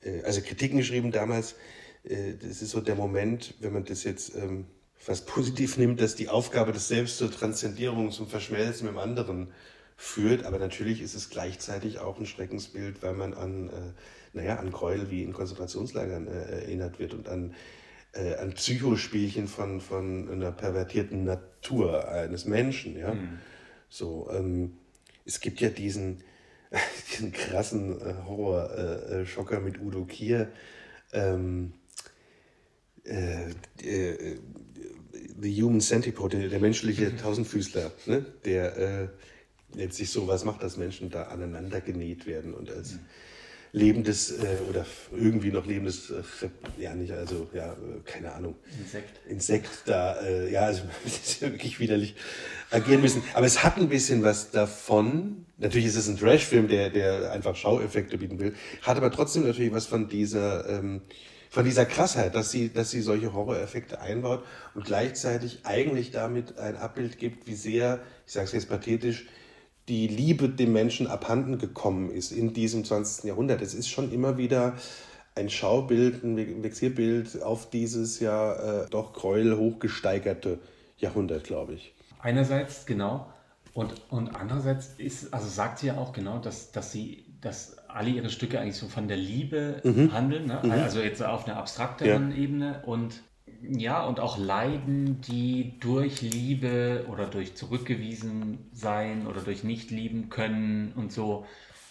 [0.02, 1.56] Äh, Also Kritiken geschrieben damals,
[2.04, 6.16] äh, das ist so der Moment, wenn man das jetzt ähm, fast positiv nimmt, dass
[6.16, 9.52] die Aufgabe des Selbst zur Transzendierung, zum Verschmelzen mit dem anderen
[9.98, 10.46] führt.
[10.46, 13.72] Aber natürlich ist es gleichzeitig auch ein Schreckensbild, weil man an, äh,
[14.34, 17.56] naja, an Gräuel wie in Konzentrationslagern äh, erinnert wird und an,
[18.14, 22.98] äh, an Psychospielchen von, von einer pervertierten Natur eines Menschen.
[22.98, 23.18] Ja?
[23.90, 24.78] So, ähm,
[25.26, 26.24] es gibt ja diesen,
[27.12, 30.52] diesen krassen äh, Horror-Schocker mit Udo Kier.
[31.12, 31.74] Ähm,
[33.04, 33.50] äh,
[33.82, 34.40] äh,
[35.40, 38.26] The Human Centipede, der, menschliche Tausendfüßler, ne?
[38.46, 39.08] der äh,
[39.74, 42.98] letztlich so was macht, dass Menschen da aneinander genäht werden und als
[43.72, 46.24] lebendes äh, oder irgendwie noch lebendes, äh,
[46.78, 49.20] ja nicht, also ja, äh, keine Ahnung, Insekt.
[49.28, 52.16] Insekt da, äh, ja, also das ist ja wirklich widerlich
[52.72, 53.24] agieren müssen.
[53.34, 55.46] Aber es hat ein bisschen was davon.
[55.58, 58.54] Natürlich ist es ein Trash-Film, der, der einfach Schaueffekte bieten will.
[58.82, 61.02] Hat aber trotzdem natürlich was von dieser, ähm,
[61.50, 64.44] von dieser Krassheit, dass sie, dass sie solche Horroreffekte einbaut
[64.76, 69.26] und gleichzeitig eigentlich damit ein Abbild gibt, wie sehr, ich sage es jetzt pathetisch,
[69.88, 73.26] die Liebe dem Menschen abhanden gekommen ist in diesem 20.
[73.26, 73.62] Jahrhundert.
[73.62, 74.76] Es ist schon immer wieder
[75.36, 80.60] ein Schaubild, ein Vexierbild auf dieses ja äh, doch Gräuel hochgesteigerte
[80.98, 81.94] Jahrhundert, glaube ich.
[82.20, 83.32] Einerseits, genau.
[83.74, 88.10] Und, und andererseits ist, also sagt sie ja auch genau, dass, dass sie dass alle
[88.10, 90.12] ihre Stücke eigentlich so von der Liebe mhm.
[90.12, 90.60] handeln, ne?
[90.64, 90.72] mhm.
[90.72, 92.38] also jetzt auf einer abstrakteren ja.
[92.38, 93.22] Ebene und
[93.62, 100.30] ja, und auch Leiden, die durch Liebe oder durch zurückgewiesen sein oder durch nicht lieben
[100.30, 101.46] können und so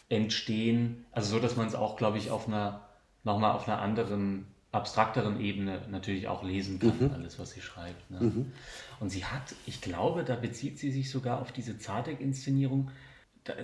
[0.09, 1.05] entstehen.
[1.13, 2.89] Also so, dass man es auch, glaube ich, auf einer,
[3.25, 7.11] nochmal auf einer anderen, abstrakteren Ebene natürlich auch lesen kann, mhm.
[7.15, 8.11] alles, was sie schreibt.
[8.11, 8.21] Ne?
[8.21, 8.53] Mhm.
[9.01, 12.91] Und sie hat, ich glaube, da bezieht sie sich sogar auf diese Zadek-Inszenierung.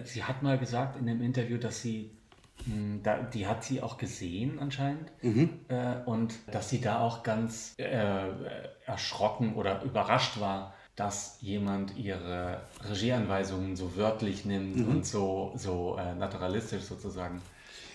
[0.04, 2.10] Sie hat mal gesagt in dem Interview, dass sie
[3.02, 5.60] da, die hat sie auch gesehen anscheinend mhm.
[5.68, 8.28] äh, und dass sie da auch ganz äh,
[8.86, 14.88] erschrocken oder überrascht war, dass jemand ihre Regieanweisungen so wörtlich nimmt mhm.
[14.88, 17.40] und so, so äh, naturalistisch sozusagen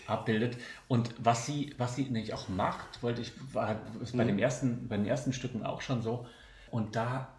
[0.08, 0.58] abbildet.
[0.88, 4.18] Und was sie, was sie nämlich auch macht, wollte ich, war ist mhm.
[4.18, 6.26] bei, dem ersten, bei den ersten Stücken auch schon so.
[6.72, 7.30] Und da,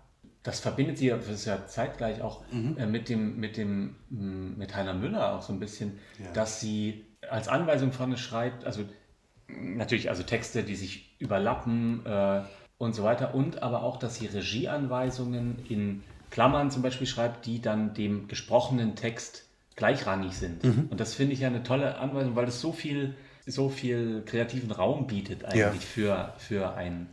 [0.43, 2.77] das verbindet sie, das ist ja zeitgleich auch mhm.
[2.79, 6.31] äh, mit dem, mit dem, mit Heiner Müller auch so ein bisschen, ja.
[6.33, 8.85] dass sie als Anweisung vorne schreibt, also
[9.49, 12.43] natürlich also Texte, die sich überlappen äh,
[12.77, 17.61] und so weiter und aber auch, dass sie Regieanweisungen in Klammern zum Beispiel schreibt, die
[17.61, 19.45] dann dem gesprochenen Text
[19.77, 20.65] gleichrangig sind.
[20.65, 20.89] Mhm.
[20.91, 23.15] Und das finde ich ja eine tolle Anweisung, weil es so viel,
[23.47, 26.33] so viel kreativen Raum bietet eigentlich ja.
[26.35, 27.09] für, für, ein,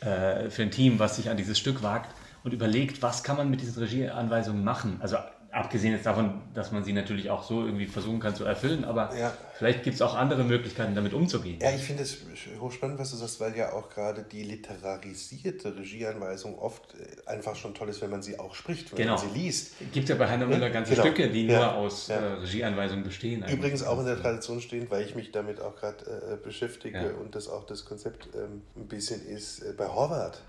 [0.00, 2.14] äh, für ein Team, was sich an dieses Stück wagt
[2.44, 4.98] und überlegt, was kann man mit diesen Regieanweisungen machen.
[5.00, 5.16] Also
[5.54, 9.14] Abgesehen jetzt davon, dass man sie natürlich auch so irgendwie versuchen kann zu erfüllen, aber
[9.16, 9.32] ja.
[9.56, 11.60] vielleicht gibt es auch andere Möglichkeiten, damit umzugehen.
[11.62, 12.18] Ja, ich finde es
[12.58, 17.72] hochspannend, was du sagst, weil ja auch gerade die literarisierte Regieanweisung oft äh, einfach schon
[17.72, 19.14] toll ist, wenn man sie auch spricht, wenn genau.
[19.14, 19.74] man sie liest.
[19.92, 21.06] Gibt ja bei Heiner Müller ganze genau.
[21.06, 21.58] Stücke, die ja.
[21.58, 22.16] nur aus ja.
[22.16, 23.44] äh, Regieanweisungen bestehen.
[23.44, 23.56] Eigentlich.
[23.56, 27.36] Übrigens auch in der Tradition stehen, weil ich mich damit auch gerade äh, beschäftige und
[27.36, 30.42] das auch das Konzept ähm, ein bisschen ist, äh, bei Horvath.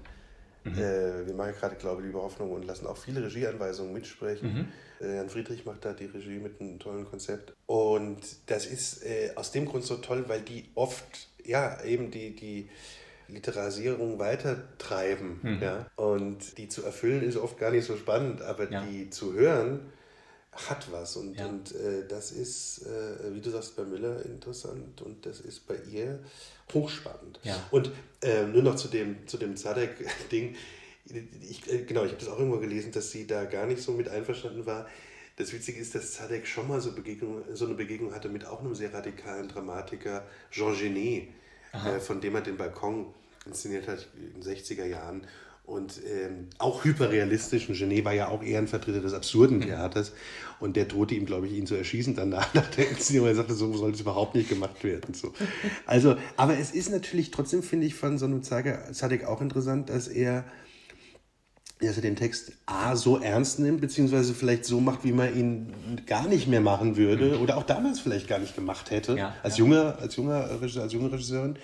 [0.65, 0.73] Mhm.
[0.73, 4.53] Äh, wir machen gerade Glaube, Liebe, Hoffnung und lassen auch viele Regieanweisungen mitsprechen.
[4.53, 5.05] Mhm.
[5.05, 7.53] Äh, Jan Friedrich macht da die Regie mit einem tollen Konzept.
[7.67, 12.35] Und das ist äh, aus dem Grund so toll, weil die oft, ja, eben die,
[12.35, 12.69] die
[13.27, 15.39] Literarisierung weitertreiben.
[15.41, 15.61] Mhm.
[15.61, 15.85] Ja?
[15.95, 18.83] Und die zu erfüllen ist oft gar nicht so spannend, aber ja.
[18.83, 19.81] die zu hören
[20.51, 21.15] hat was.
[21.17, 21.45] Und, ja.
[21.45, 25.75] und äh, das ist, äh, wie du sagst, bei Müller interessant und das ist bei
[25.91, 26.19] ihr
[26.73, 27.39] hochspannend.
[27.43, 27.55] Ja.
[27.71, 27.91] Und
[28.21, 30.55] äh, nur noch zu dem, zu dem Zadek-Ding
[31.05, 33.91] ich, äh, genau, ich habe das auch irgendwo gelesen, dass sie da gar nicht so
[33.91, 34.87] mit einverstanden war.
[35.37, 38.61] Das Witzige ist, dass Zadek schon mal so, Begegnung, so eine Begegnung hatte mit auch
[38.61, 41.29] einem sehr radikalen Dramatiker, Jean Genet,
[41.73, 43.13] äh, von dem er den Balkon
[43.45, 45.27] inszeniert hat in den 60er Jahren.
[45.65, 47.67] Und ähm, auch hyperrealistisch.
[47.69, 49.61] Und Genet war ja auch eher ein Vertreter des absurden.
[49.61, 50.13] Theaters.
[50.59, 53.29] Und der drohte ihm, glaube ich, ihn zu erschießen danach nach der Inszenierung.
[53.29, 55.13] Er sagte, so soll das überhaupt nicht gemacht werden.
[55.13, 55.33] So.
[55.85, 60.07] Also, aber es ist natürlich trotzdem, finde ich, von so einem Zadek auch interessant, dass
[60.07, 60.45] er
[61.81, 65.73] dass er den Text A so ernst nimmt, beziehungsweise vielleicht so macht, wie man ihn
[66.05, 69.57] gar nicht mehr machen würde oder auch damals vielleicht gar nicht gemacht hätte, ja, als,
[69.57, 69.65] ja.
[69.65, 71.57] Junger, als, junger als junge Regisseurin.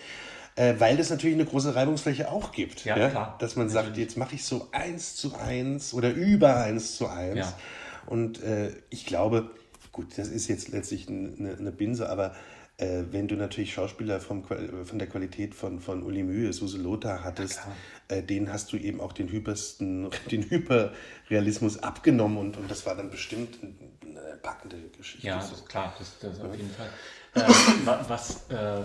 [0.62, 2.86] Äh, weil das natürlich eine große Reibungsfläche auch gibt.
[2.86, 3.10] Ja, ja?
[3.10, 3.36] Klar.
[3.40, 7.38] Dass man sagt, jetzt mache ich so eins zu eins oder über eins zu eins.
[7.38, 7.58] Ja.
[8.06, 9.50] Und äh, ich glaube,
[9.92, 12.36] gut, das ist jetzt letztlich eine, eine Binse, aber
[12.78, 17.24] äh, wenn du natürlich Schauspieler vom, von der Qualität von, von Uli Mühe, Suse Lothar
[17.24, 17.62] hattest,
[18.08, 22.94] äh, denen hast du eben auch den hypersten, den Hyperrealismus abgenommen und, und das war
[22.94, 25.26] dann bestimmt eine packende Geschichte.
[25.26, 25.56] Ja, so.
[25.64, 26.90] klar, das, das auf jeden Fall.
[27.34, 28.82] Äh, was, äh,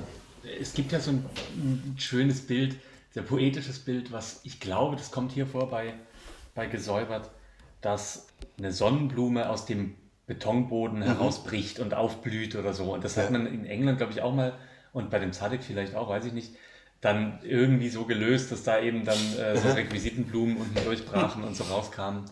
[0.60, 1.24] es gibt ja so ein,
[1.56, 2.76] ein, schönes Bild,
[3.10, 5.94] sehr poetisches Bild, was ich glaube, das kommt hier vor bei,
[6.54, 7.30] bei Gesäubert,
[7.80, 8.28] dass
[8.58, 9.94] eine Sonnenblume aus dem
[10.26, 11.04] Betonboden mhm.
[11.04, 12.94] herausbricht und aufblüht oder so.
[12.94, 13.22] Und das ja.
[13.22, 14.54] hat man in England, glaube ich, auch mal
[14.92, 16.52] und bei dem Zadek vielleicht auch, weiß ich nicht,
[17.00, 21.64] dann irgendwie so gelöst, dass da eben dann äh, so Requisitenblumen unten durchbrachen und so
[21.64, 22.24] rauskamen.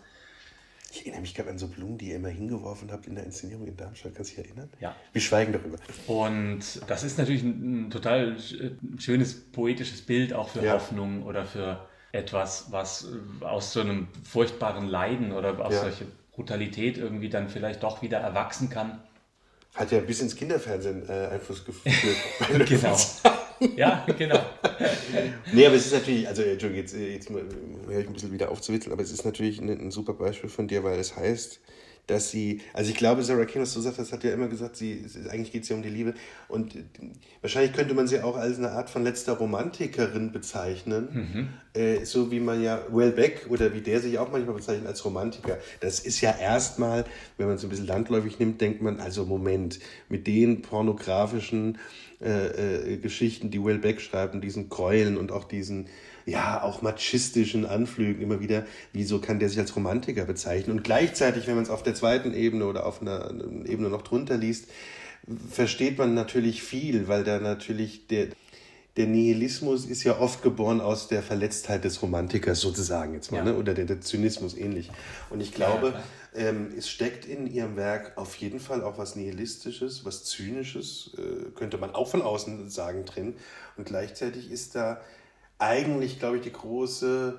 [0.95, 3.67] Ich erinnere mich gerade an so Blumen, die ihr immer hingeworfen habt in der Inszenierung
[3.67, 4.15] in Darmstadt.
[4.15, 4.71] Kannst du dich erinnern?
[4.79, 4.95] Ja.
[5.13, 5.77] Wir schweigen darüber.
[6.07, 8.37] Und das ist natürlich ein, ein total
[8.99, 10.75] schönes poetisches Bild auch für ja.
[10.75, 13.09] Hoffnung oder für etwas, was
[13.41, 15.81] aus so einem furchtbaren Leiden oder aus ja.
[15.81, 19.03] solcher Brutalität irgendwie dann vielleicht doch wieder erwachsen kann.
[19.75, 21.97] Hat ja bis ins Kinderfernsehen äh, Einfluss geführt.
[22.69, 22.97] genau.
[23.75, 24.39] ja, genau.
[25.53, 28.93] Nee, aber es ist natürlich, also Entschuldigung, jetzt, jetzt höre ich ein bisschen wieder aufzuwitzeln,
[28.93, 31.61] aber es ist natürlich ein, ein super Beispiel von dir, weil es heißt,
[32.07, 35.05] dass sie, also ich glaube, Sarah was du sagst, das hat ja immer gesagt, sie,
[35.31, 36.15] eigentlich geht es ja um die Liebe
[36.49, 36.77] und
[37.41, 41.09] wahrscheinlich könnte man sie auch als eine Art von letzter Romantikerin bezeichnen,
[41.75, 41.81] mhm.
[41.81, 45.59] äh, so wie man ja Wellbeck oder wie der sich auch manchmal bezeichnet als Romantiker.
[45.81, 47.05] Das ist ja erstmal,
[47.39, 49.79] wenn man es ein bisschen landläufig nimmt, denkt man, also Moment,
[50.09, 51.79] mit den pornografischen
[52.21, 55.89] äh, äh, Geschichten, die Wellbeck schreibt, und diesen Gräueln und auch diesen
[56.27, 60.77] ja, auch machistischen Anflügen immer wieder, wieso kann der sich als Romantiker bezeichnen?
[60.77, 64.03] Und gleichzeitig, wenn man es auf der zweiten Ebene oder auf einer, einer Ebene noch
[64.03, 64.67] drunter liest,
[65.51, 68.29] versteht man natürlich viel, weil da natürlich der,
[68.97, 73.45] der Nihilismus ist ja oft geboren aus der Verletztheit des Romantikers sozusagen jetzt mal, ja.
[73.45, 73.57] ne?
[73.57, 74.91] oder der, der, Zynismus ähnlich.
[75.31, 75.95] Und ich glaube,
[76.35, 81.13] ja, ähm, es steckt in ihrem Werk auf jeden Fall auch was Nihilistisches, was Zynisches,
[81.19, 83.35] äh, könnte man auch von außen sagen, drin.
[83.77, 85.01] Und gleichzeitig ist da
[85.59, 87.39] eigentlich, glaube ich, die große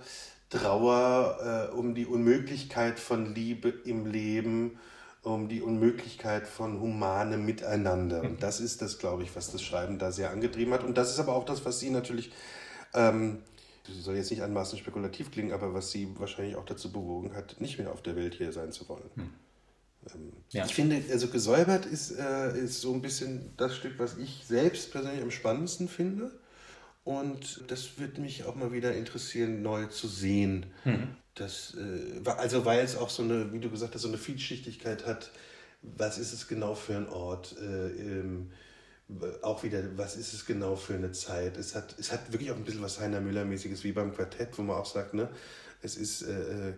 [0.55, 4.79] Trauer äh, um die Unmöglichkeit von Liebe im Leben,
[5.21, 8.21] um die Unmöglichkeit von humanem Miteinander.
[8.21, 10.83] Und das ist das, glaube ich, was das Schreiben da sehr angetrieben hat.
[10.83, 12.31] Und das ist aber auch das, was sie natürlich,
[12.93, 13.39] ähm,
[13.87, 17.77] soll jetzt nicht anmaßend spekulativ klingen, aber was sie wahrscheinlich auch dazu bewogen hat, nicht
[17.79, 19.09] mehr auf der Welt hier sein zu wollen.
[19.15, 19.29] Hm.
[20.13, 20.65] Ähm, ja.
[20.65, 24.91] Ich finde, also gesäubert ist, äh, ist so ein bisschen das Stück, was ich selbst
[24.91, 26.31] persönlich am spannendsten finde.
[27.05, 30.65] Und das wird mich auch mal wieder interessieren, neu zu sehen.
[30.83, 31.15] Mhm.
[31.35, 35.05] Das, äh, also weil es auch so eine, wie du gesagt hast, so eine Vielschichtigkeit
[35.05, 35.31] hat.
[35.83, 37.55] Was ist es genau für ein Ort?
[37.61, 38.51] Äh, ähm,
[39.43, 41.57] auch wieder, was ist es genau für eine Zeit?
[41.57, 44.63] Es hat, es hat wirklich auch ein bisschen was Heiner Müller-mäßiges wie beim Quartett, wo
[44.63, 45.29] man auch sagt, ne,
[45.83, 46.69] es ist, äh,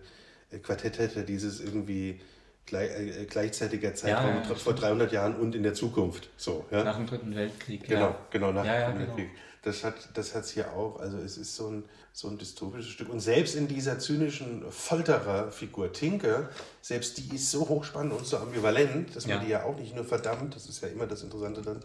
[0.51, 2.19] äh Quartett hätte dieses irgendwie
[2.65, 6.29] gleich, äh, gleichzeitiger Zeitraum ja, ja, vor 300 Jahren und in der Zukunft.
[6.35, 6.83] So, ja?
[6.83, 7.85] Nach dem Dritten Weltkrieg.
[7.85, 8.27] Genau, ja.
[8.29, 9.29] genau, nach dem Dritten genau.
[9.67, 10.97] Das hat das hat's hier auch.
[11.01, 13.09] Also es ist so ein, so ein dystopisches Stück.
[13.09, 16.49] Und selbst in dieser zynischen Foltererfigur Tinker,
[16.81, 20.05] selbst die ist so hochspannend und so ambivalent, dass man die ja auch nicht nur
[20.05, 21.83] verdammt, das ist ja immer das Interessante dann,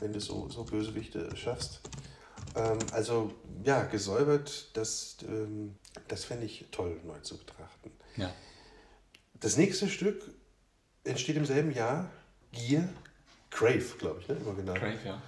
[0.00, 1.82] wenn du so, so Bösewichte schaffst.
[2.56, 5.76] Ähm, also ja, gesäubert, das, ähm,
[6.08, 7.92] das fände ich toll, neu zu betrachten.
[8.16, 8.32] Ja.
[9.34, 10.34] Das nächste Stück
[11.04, 12.10] entsteht im selben Jahr,
[12.50, 12.88] Gier,
[13.50, 14.34] Crave, glaube ich, ne?
[14.34, 14.74] immer genau.
[14.74, 15.22] Crave, ja.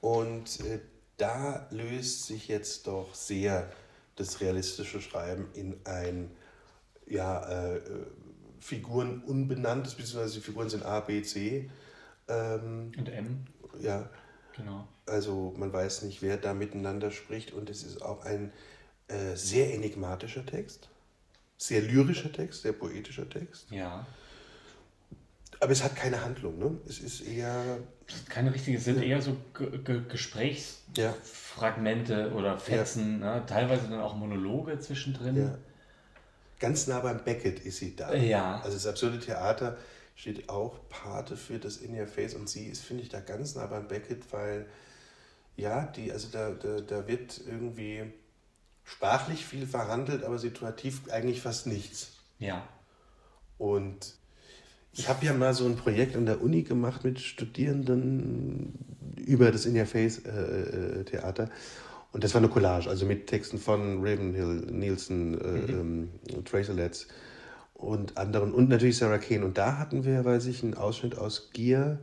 [0.00, 0.78] Und äh,
[1.16, 3.70] da löst sich jetzt doch sehr
[4.16, 6.30] das realistische Schreiben in ein
[7.06, 7.80] ja, äh,
[8.60, 11.70] Figuren unbenanntes, beziehungsweise die Figuren sind A, B, C.
[12.28, 13.46] Ähm, und M.
[13.80, 14.08] Ja.
[14.56, 14.88] Genau.
[15.04, 18.52] Also man weiß nicht, wer da miteinander spricht und es ist auch ein
[19.08, 20.88] äh, sehr enigmatischer Text,
[21.58, 23.70] sehr lyrischer Text, sehr poetischer Text.
[23.70, 24.06] Ja.
[25.60, 26.78] Aber es hat keine Handlung, ne?
[26.88, 27.78] Es ist eher.
[28.28, 32.30] Keine richtige, sind eher so G Gesprächsfragmente ja.
[32.32, 33.36] oder Fetzen, ja.
[33.36, 33.46] ne?
[33.46, 35.36] teilweise dann auch Monologe zwischendrin.
[35.36, 35.58] Ja.
[36.60, 38.14] Ganz nah beim Beckett ist sie da.
[38.14, 38.60] Ja.
[38.60, 39.76] Also das absurde Theater
[40.14, 43.54] steht auch Pate für das In Your Face und sie ist, finde ich, da ganz
[43.54, 44.66] nah beim Beckett, weil
[45.56, 48.12] ja, die, also da, da, da wird irgendwie
[48.84, 52.12] sprachlich viel verhandelt, aber situativ eigentlich fast nichts.
[52.38, 52.66] Ja.
[53.58, 54.14] Und
[54.96, 58.72] ich habe ja mal so ein Projekt an der Uni gemacht mit Studierenden
[59.16, 61.50] über das In Your Face äh, äh, Theater.
[62.12, 66.08] Und das war eine Collage, also mit Texten von Ravenhill, Nielsen, äh, mhm.
[66.34, 67.08] ähm, Tracer Letts
[67.74, 69.44] und anderen und natürlich Sarah Kane.
[69.44, 71.98] Und da hatten wir, weiß ich, einen Ausschnitt aus Gier,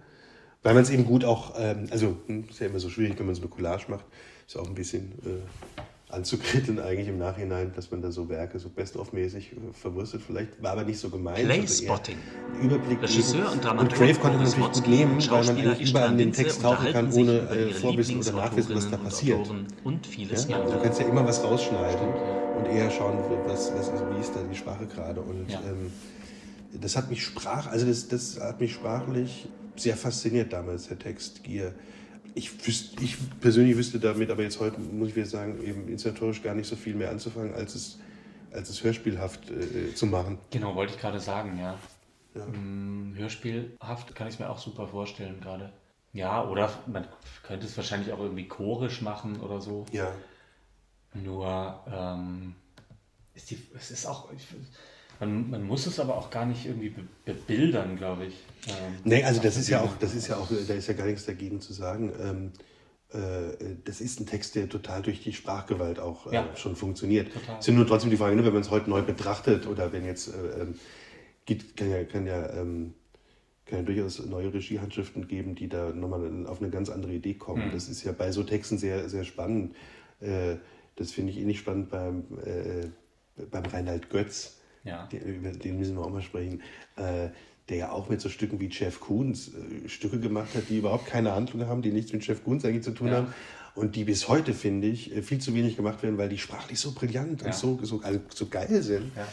[0.62, 3.26] weil man es eben gut auch, ähm, also hm, ist ja immer so schwierig, wenn
[3.26, 4.06] man so eine Collage macht,
[4.48, 5.73] ist auch ein bisschen äh,
[6.14, 10.22] anzukritteln eigentlich im Nachhinein, dass man da so Werke so best-of-mäßig äh, verwurstet.
[10.26, 11.46] Vielleicht war aber nicht so gemeint.
[11.46, 12.18] Playspotting.
[12.62, 16.18] Überblick Regisseur und Und Crave konnte man natürlich gut nehmen, weil man eigentlich überall in
[16.18, 19.50] den Text tauchen kann, ohne äh, Vorwissen oder Nachwissen, was da passiert.
[19.84, 20.60] Und vieles ja?
[20.60, 22.08] Du kannst ja immer was rausschneiden
[22.58, 25.22] und eher schauen, was, was ist, wie ist da die Sprache gerade.
[25.22, 25.60] Und ja.
[25.62, 25.92] ähm,
[26.80, 31.44] das hat mich sprach, also das, das hat mich sprachlich sehr fasziniert damals, der Text
[31.44, 31.74] Gier
[32.36, 36.42] ich, wüsste, ich persönlich wüsste damit, aber jetzt heute muss ich wieder sagen, eben inszenatorisch
[36.42, 38.00] gar nicht so viel mehr anzufangen, als es,
[38.52, 40.40] als es hörspielhaft äh, zu machen.
[40.52, 41.78] Genau, wollte ich gerade sagen, ja.
[42.36, 42.46] ja.
[42.46, 45.72] Mm, hörspielhaft kann ich es mir auch super vorstellen gerade.
[46.14, 47.08] Ja, oder man
[47.42, 49.86] könnte es wahrscheinlich auch irgendwie chorisch machen oder so.
[49.92, 50.12] Ja.
[51.14, 52.56] Nur ähm,
[53.34, 54.48] ist die, es ist auch, ich,
[55.26, 56.94] man, man muss es aber auch gar nicht irgendwie
[57.26, 58.36] bebildern, glaube ich.
[58.68, 61.06] Ähm, nee, also das ist ja auch, das ist ja auch, da ist ja gar
[61.06, 62.12] nichts dagegen zu sagen.
[62.20, 62.52] Ähm,
[63.14, 66.56] äh, das ist ein Text, der total durch die Sprachgewalt auch äh, ja.
[66.56, 67.30] schon funktioniert.
[67.60, 70.06] Es sind nur trotzdem die Frage, ne, wenn man es heute neu betrachtet oder wenn
[70.06, 70.76] jetzt äh, ähm,
[71.46, 72.94] gibt, kann ja, kann ja, ähm,
[73.66, 77.68] kann ja durchaus neue Regiehandschriften geben, die da nochmal auf eine ganz andere Idee kommen.
[77.68, 77.72] Mhm.
[77.72, 79.76] Das ist ja bei so Texten sehr, sehr spannend.
[80.20, 80.58] Äh,
[80.96, 82.88] das finde ich ähnlich spannend beim, äh,
[83.50, 85.08] beim Reinhard Götz ja.
[85.08, 86.62] Den, über den müssen wir auch mal sprechen,
[86.96, 87.30] äh,
[87.70, 91.08] der ja auch mit so Stücken wie Jeff Koons äh, Stücke gemacht hat, die überhaupt
[91.08, 93.14] keine Handlung haben, die nichts mit Jeff Koons eigentlich zu tun ja.
[93.16, 93.34] haben
[93.76, 96.80] und die bis heute, finde ich, äh, viel zu wenig gemacht werden, weil die sprachlich
[96.80, 97.48] so brillant ja.
[97.48, 99.16] und so, so, also so geil sind.
[99.16, 99.28] Ja.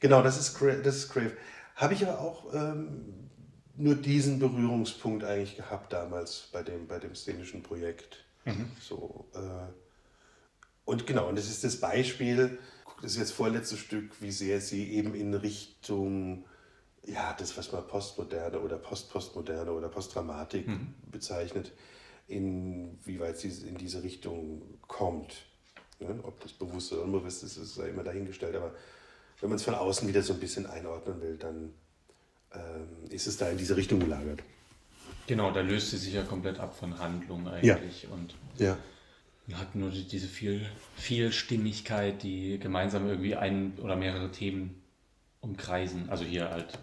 [0.00, 1.32] Genau, das ist, das ist Crave.
[1.76, 3.04] Habe ich aber auch ähm,
[3.76, 8.24] nur diesen Berührungspunkt eigentlich gehabt damals bei dem, bei dem szenischen Projekt.
[8.44, 8.66] Mhm.
[8.80, 9.38] So, äh,
[10.84, 12.58] und genau, und das ist das Beispiel,
[13.02, 16.44] das ist jetzt vorletztes Stück, wie sehr sie eben in Richtung
[17.08, 20.94] ja, das, was man Postmoderne oder Postpostmoderne oder Postdramatik mhm.
[21.10, 21.72] bezeichnet,
[22.26, 25.44] inwieweit sie in diese Richtung kommt.
[26.00, 26.20] Ne?
[26.22, 28.56] Ob das bewusst oder unbewusst ist, ist ja immer dahingestellt.
[28.56, 28.74] Aber
[29.40, 31.72] wenn man es von außen wieder so ein bisschen einordnen will, dann
[32.52, 34.42] ähm, ist es da in diese Richtung gelagert.
[35.26, 38.04] Genau, da löst sie sich ja komplett ab von Handlung eigentlich.
[38.04, 38.08] Ja.
[38.10, 38.76] Und ja.
[39.56, 44.82] Hat nur diese viel, Vielstimmigkeit, die gemeinsam irgendwie ein oder mehrere Themen
[45.40, 46.10] umkreisen.
[46.10, 46.78] Also hier halt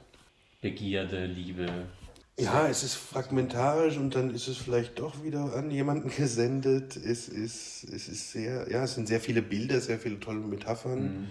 [0.62, 1.68] Begierde, Liebe.
[2.40, 6.98] Ja, es ist fragmentarisch und dann ist es vielleicht doch wieder an jemanden gesendet.
[6.98, 11.04] Es ist, es ist sehr, ja, es sind sehr viele Bilder, sehr viele tolle Metaphern.
[11.04, 11.28] Mhm.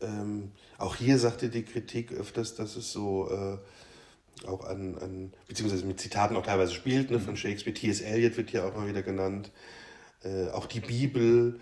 [0.00, 5.86] Ähm, auch hier sagte die Kritik öfters, dass es so äh, auch an, an, beziehungsweise
[5.86, 7.38] mit Zitaten auch teilweise spielt, ne, von mhm.
[7.38, 7.74] Shakespeare.
[7.74, 8.00] T.S.
[8.00, 9.50] Eliot wird hier auch mal wieder genannt.
[10.24, 11.60] Äh, auch die Bibel.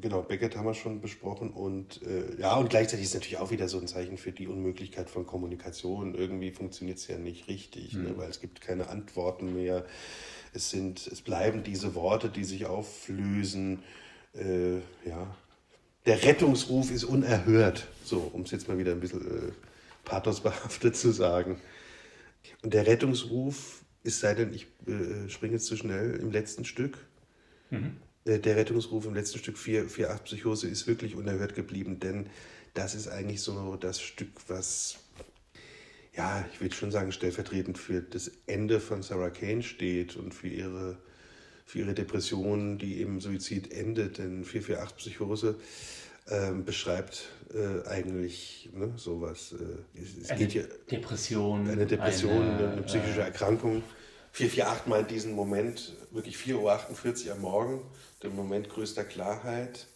[0.00, 3.68] Genau, Beckett haben wir schon besprochen und äh, ja, und gleichzeitig ist natürlich auch wieder
[3.68, 6.16] so ein Zeichen für die Unmöglichkeit von Kommunikation.
[6.16, 8.06] Irgendwie funktioniert es ja nicht richtig, ne, mhm.
[8.06, 9.84] ne, weil es gibt keine Antworten mehr.
[10.52, 13.84] Es sind, es bleiben diese Worte, die sich auflösen.
[14.34, 15.36] Äh, ja,
[16.06, 17.86] der Rettungsruf ist unerhört.
[18.02, 19.52] So, um es jetzt mal wieder ein bisschen äh,
[20.04, 21.60] pathosbehaftet zu sagen.
[22.62, 26.98] Und der Rettungsruf ist, sei denn, ich äh, springe jetzt zu schnell, im letzten Stück.
[27.70, 27.96] Mhm
[28.36, 32.28] der Rettungsruf im letzten Stück 4.8 Psychose ist wirklich unerhört geblieben, denn
[32.74, 34.98] das ist eigentlich so das Stück, was,
[36.14, 40.48] ja, ich würde schon sagen, stellvertretend für das Ende von Sarah Kane steht und für
[40.48, 40.98] ihre,
[41.64, 45.56] für ihre Depression, die im Suizid endet, denn 448 Psychose
[46.26, 49.54] äh, beschreibt äh, eigentlich ne, sowas.
[49.54, 51.68] Äh, es, es eine geht hier, Depression.
[51.68, 53.82] Eine Depression, eine, eine psychische äh, Erkrankung.
[54.38, 57.82] 448 meint diesen Moment, wirklich 4.48 Uhr am Morgen,
[58.22, 59.86] der Moment größter Klarheit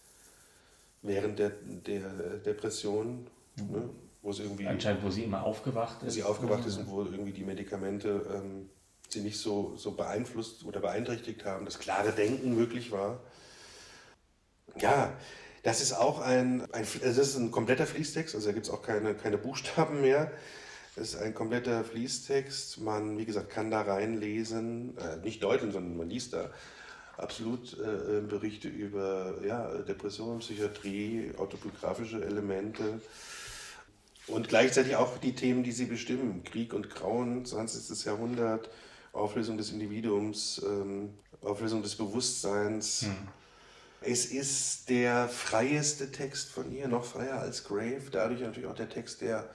[1.02, 3.26] während der, der Depression,
[3.56, 3.70] mhm.
[3.70, 3.88] ne,
[4.20, 4.66] wo sie irgendwie.
[4.66, 6.06] Anscheinend, wo sie immer aufgewacht ist.
[6.06, 8.68] Wo sie aufgewacht ist und wo irgendwie die Medikamente ähm,
[9.08, 13.20] sie nicht so, so beeinflusst oder beeinträchtigt haben, das klare Denken möglich war.
[14.78, 15.12] Ja,
[15.62, 18.82] das ist auch ein, ein das ist ein kompletter Fließtext, also da gibt es auch
[18.82, 20.32] keine, keine Buchstaben mehr.
[20.94, 22.80] Das ist ein kompletter Fließtext.
[22.80, 26.50] Man, wie gesagt, kann da reinlesen, äh, nicht deuten, sondern man liest da
[27.16, 33.00] absolut äh, Berichte über ja, Depression, Psychiatrie, autobiografische Elemente
[34.26, 36.44] und gleichzeitig auch die Themen, die sie bestimmen.
[36.44, 38.04] Krieg und Grauen, 20.
[38.04, 38.68] Jahrhundert,
[39.12, 43.02] Auflösung des Individuums, ähm, Auflösung des Bewusstseins.
[43.02, 43.16] Hm.
[44.00, 48.88] Es ist der freieste Text von ihr, noch freier als Grave, dadurch natürlich auch der
[48.88, 49.48] Text, der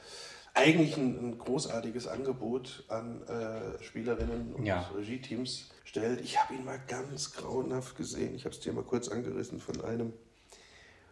[0.58, 4.89] eigentlich ein, ein großartiges Angebot an äh, Spielerinnen und ja.
[4.95, 6.22] Regie-Teams stellt.
[6.22, 8.36] Ich habe ihn mal ganz grauenhaft gesehen.
[8.36, 10.14] Ich habe es dir mal kurz angerissen von einem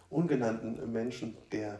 [0.10, 1.80] ungenannten Menschen, der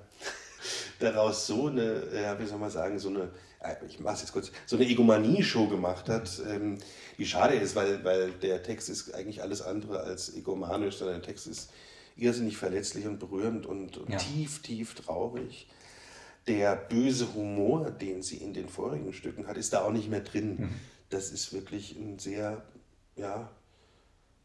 [1.00, 4.52] daraus so eine, ja, wie soll man sagen, so eine, äh, ich mache jetzt kurz,
[4.68, 6.78] so eine Egomanie-Show gemacht hat, ähm,
[7.18, 11.26] die schade ist, weil, weil der Text ist eigentlich alles andere als egomanisch, sondern der
[11.26, 11.72] Text ist
[12.16, 14.18] irrsinnig verletzlich und berührend und, und ja.
[14.18, 15.68] tief, tief traurig.
[16.48, 20.22] Der böse Humor, den sie in den vorigen Stücken hat, ist da auch nicht mehr
[20.22, 20.56] drin.
[20.58, 20.70] Mhm.
[21.10, 22.64] Das ist wirklich ein sehr
[23.16, 23.50] ja,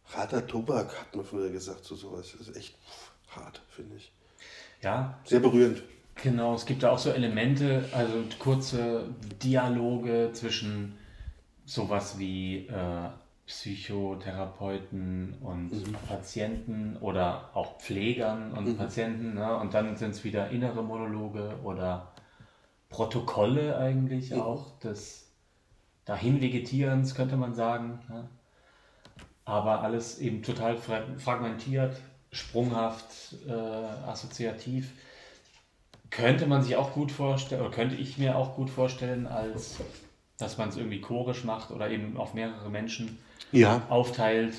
[0.06, 2.34] harter Tobak, hat man früher gesagt, so sowas.
[2.38, 2.76] Das ist echt
[3.28, 4.12] hart, finde ich.
[4.82, 5.18] Ja.
[5.24, 5.82] Sehr berührend.
[6.22, 9.08] Genau, es gibt da auch so Elemente, also kurze
[9.42, 10.98] Dialoge zwischen
[11.64, 13.08] sowas wie äh,
[13.50, 15.92] Psychotherapeuten und mhm.
[16.08, 18.76] Patienten oder auch Pflegern und mhm.
[18.76, 19.34] Patienten.
[19.34, 19.56] Ne?
[19.56, 22.12] Und dann sind es wieder innere Monologe oder
[22.88, 24.40] Protokolle eigentlich mhm.
[24.40, 25.26] auch des
[26.06, 28.00] Dahinvegetierens, könnte man sagen.
[28.08, 28.28] Ne?
[29.50, 31.96] aber alles eben total fragmentiert,
[32.30, 34.92] sprunghaft, äh, assoziativ.
[36.10, 39.78] Könnte man sich auch gut vorstellen, oder könnte ich mir auch gut vorstellen, als
[40.38, 43.18] dass man es irgendwie chorisch macht oder eben auf mehrere Menschen
[43.52, 43.86] ja.
[43.88, 44.54] aufteilt.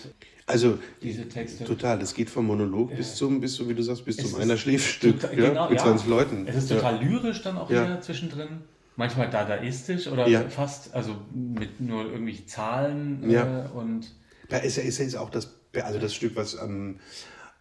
[0.48, 1.64] Also diese Texte.
[1.64, 4.40] Total, das geht vom Monolog bis zum, bis so wie du sagst, bis es zum
[4.40, 5.86] einer Schläfstück total, ja, genau, mit ja.
[5.86, 6.48] 20 Leuten.
[6.48, 7.02] Es ist total ja.
[7.02, 8.62] lyrisch dann auch wieder zwischendrin.
[8.98, 14.12] Manchmal dadaistisch oder fast, also mit nur irgendwie Zahlen äh, und
[14.52, 17.00] da ist, ist, ist auch das, also das Stück, was am,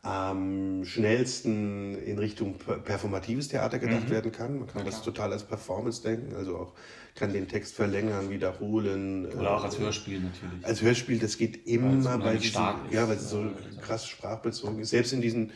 [0.03, 4.11] am schnellsten in Richtung performatives Theater gedacht mhm.
[4.11, 4.59] werden kann.
[4.59, 6.73] Man kann ja, das total als Performance denken, also auch
[7.15, 9.27] kann den Text verlängern, wiederholen.
[9.27, 10.67] Oder auch als äh, Hörspiel natürlich.
[10.67, 13.51] Als Hörspiel, das geht immer, weil, es so, ja, weil es so
[13.81, 14.91] krass sprachbezogen ist.
[14.91, 15.53] Selbst in diesen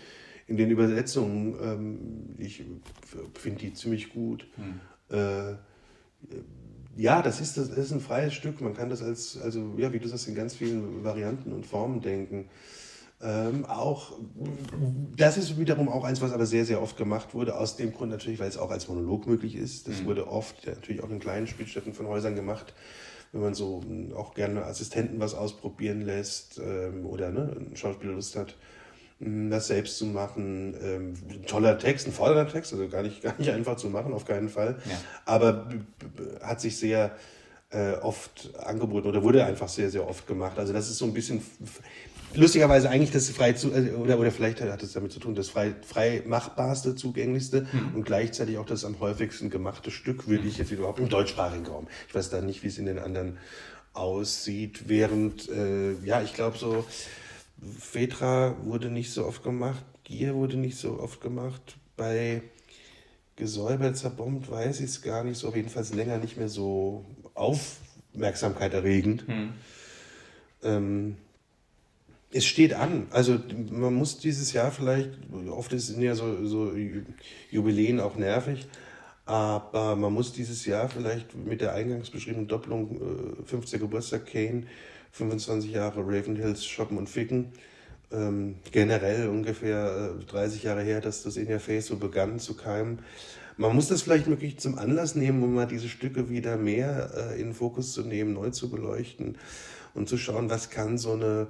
[0.47, 2.63] in den Übersetzungen, ähm, ich
[3.35, 4.47] finde die ziemlich gut.
[4.57, 5.17] Hm.
[5.17, 5.55] Äh,
[6.97, 8.61] ja, das ist, das ist ein freies Stück.
[8.61, 12.01] Man kann das als, also ja, wie du sagst, in ganz vielen Varianten und Formen
[12.01, 12.49] denken.
[13.23, 14.13] Ähm, auch,
[15.17, 18.11] das ist wiederum auch eins, was aber sehr, sehr oft gemacht wurde, aus dem Grund
[18.11, 19.89] natürlich, weil es auch als Monolog möglich ist.
[19.89, 20.07] Das mhm.
[20.07, 22.75] wurde oft, ja, natürlich auch in kleinen Spielstätten von Häusern gemacht,
[23.33, 28.13] wenn man so hm, auch gerne Assistenten was ausprobieren lässt ähm, oder ne, ein Schauspieler
[28.13, 28.57] Lust hat,
[29.21, 30.77] hm, das selbst zu machen.
[30.83, 34.13] Ähm, ein toller Text, ein fordernder Text, also gar nicht, gar nicht einfach zu machen,
[34.13, 34.77] auf keinen Fall.
[34.85, 34.99] Ja.
[35.25, 35.71] Aber
[36.43, 37.17] hat sich sehr
[37.71, 40.59] äh, oft angeboten oder wurde einfach sehr, sehr oft gemacht.
[40.59, 41.43] Also das ist so ein bisschen
[42.37, 45.49] lustigerweise eigentlich das frei zu, äh, oder, oder vielleicht hat es damit zu tun, das
[45.49, 47.97] frei, frei machbarste, zugänglichste mhm.
[47.97, 51.87] und gleichzeitig auch das am häufigsten gemachte Stück, würde ich jetzt überhaupt im deutschsprachigen Raum.
[52.09, 53.39] Ich weiß da nicht, wie es in den anderen
[53.93, 56.85] aussieht, während, äh, ja, ich glaube so,
[57.79, 62.43] Fetra wurde nicht so oft gemacht, Gier wurde nicht so oft gemacht, bei
[63.37, 67.05] Gesäubert, zerbombt, weiß ich es gar nicht so, auf jeden Fall länger nicht mehr so
[67.35, 69.27] Aufmerksamkeit erregend.
[69.27, 69.53] Mhm.
[70.63, 71.17] Ähm,
[72.35, 73.07] es steht an.
[73.11, 73.39] Also
[73.71, 75.11] man muss dieses Jahr vielleicht,
[75.49, 76.73] oft sind ja so, so
[77.51, 78.67] Jubiläen auch nervig,
[79.25, 83.81] aber man muss dieses Jahr vielleicht mit der eingangs beschriebenen Doppelung äh, 50.
[83.81, 84.65] Geburtstag Kane,
[85.13, 87.53] 25 Jahre Raven Hills shoppen und ficken,
[88.11, 92.55] ähm, generell ungefähr äh, 30 Jahre her, dass das In Your Face so begann zu
[92.57, 92.99] keimen.
[93.57, 97.41] Man muss das vielleicht wirklich zum Anlass nehmen, um mal diese Stücke wieder mehr äh,
[97.41, 99.39] in den Fokus zu nehmen, neu zu beleuchten
[99.95, 101.47] und zu schauen, was kann so eine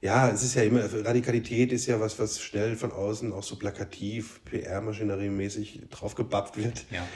[0.00, 3.56] ja, es ist ja immer, Radikalität ist ja was, was schnell von außen auch so
[3.56, 6.84] plakativ, PR-Maschinerie-mäßig draufgebappt wird.
[6.90, 7.06] Ja.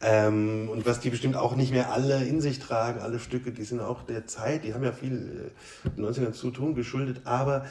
[0.00, 3.64] Ähm, und was die bestimmt auch nicht mehr alle in sich tragen, alle Stücke, die
[3.64, 5.52] sind auch der Zeit, die haben ja viel
[5.96, 7.66] äh, 90ern zu tun geschuldet, aber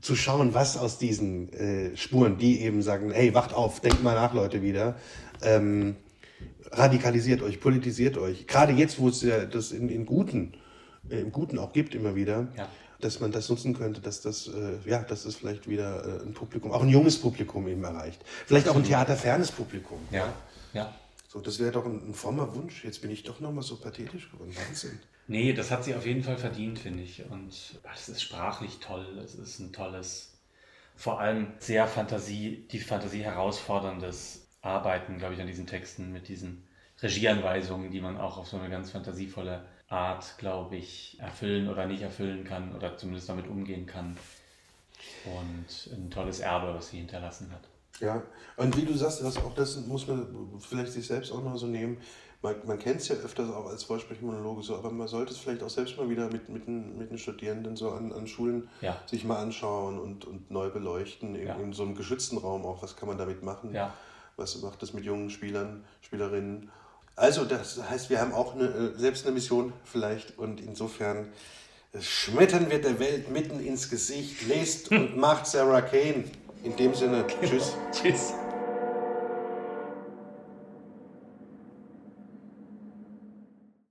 [0.00, 4.14] zu schauen, was aus diesen äh, Spuren, die eben sagen, hey, wacht auf, denkt mal
[4.14, 4.96] nach, Leute, wieder,
[5.42, 5.96] ähm,
[6.70, 8.46] radikalisiert euch, politisiert euch.
[8.46, 10.54] Gerade jetzt, wo es ja das in, in Guten,
[11.10, 12.48] äh, im Guten auch gibt, immer wieder.
[12.56, 12.70] Ja
[13.00, 16.32] dass man das nutzen könnte, dass das, äh, ja, dass es vielleicht wieder äh, ein
[16.34, 18.22] Publikum, auch ein junges Publikum eben erreicht.
[18.46, 19.98] Vielleicht auch ein theaterfernes Publikum.
[20.10, 20.32] Ja,
[20.72, 20.94] ja.
[21.28, 22.84] So, das wäre doch ein, ein frommer Wunsch.
[22.84, 24.54] Jetzt bin ich doch nochmal so pathetisch geworden.
[24.66, 24.98] Wahnsinn.
[25.28, 27.28] Nee, das hat sie auf jeden Fall verdient, finde ich.
[27.28, 27.52] Und
[27.94, 29.18] es ist sprachlich toll.
[29.22, 30.38] Es ist ein tolles,
[30.94, 36.66] vor allem sehr Fantasie, die Fantasie herausforderndes Arbeiten, glaube ich, an diesen Texten mit diesen
[37.02, 42.02] Regieanweisungen, die man auch auf so eine ganz fantasievolle Art, glaube ich, erfüllen oder nicht
[42.02, 44.16] erfüllen kann oder zumindest damit umgehen kann.
[45.24, 47.60] Und ein tolles Erbe, was sie hinterlassen hat.
[48.00, 48.22] Ja,
[48.56, 50.26] und wie du sagst, das, auch das muss man
[50.60, 51.98] vielleicht sich selbst auch mal so nehmen.
[52.42, 55.62] Man, man kennt es ja öfters auch als Vorsprechmonologe so, aber man sollte es vielleicht
[55.62, 59.00] auch selbst mal wieder mit, mit, den, mit den Studierenden so an, an Schulen ja.
[59.06, 61.54] sich mal anschauen und, und neu beleuchten, in, ja.
[61.54, 63.94] in so einem geschützten Raum auch, was kann man damit machen, ja.
[64.36, 66.70] was macht das mit jungen Spielern, Spielerinnen
[67.16, 71.32] also, das heißt, wir haben auch eine, äh, selbst eine Mission vielleicht und insofern
[71.92, 74.46] äh, schmettern wir der Welt mitten ins Gesicht.
[74.46, 76.24] Lest und macht Sarah Kane.
[76.62, 77.72] In dem Sinne, tschüss.
[77.92, 78.34] tschüss.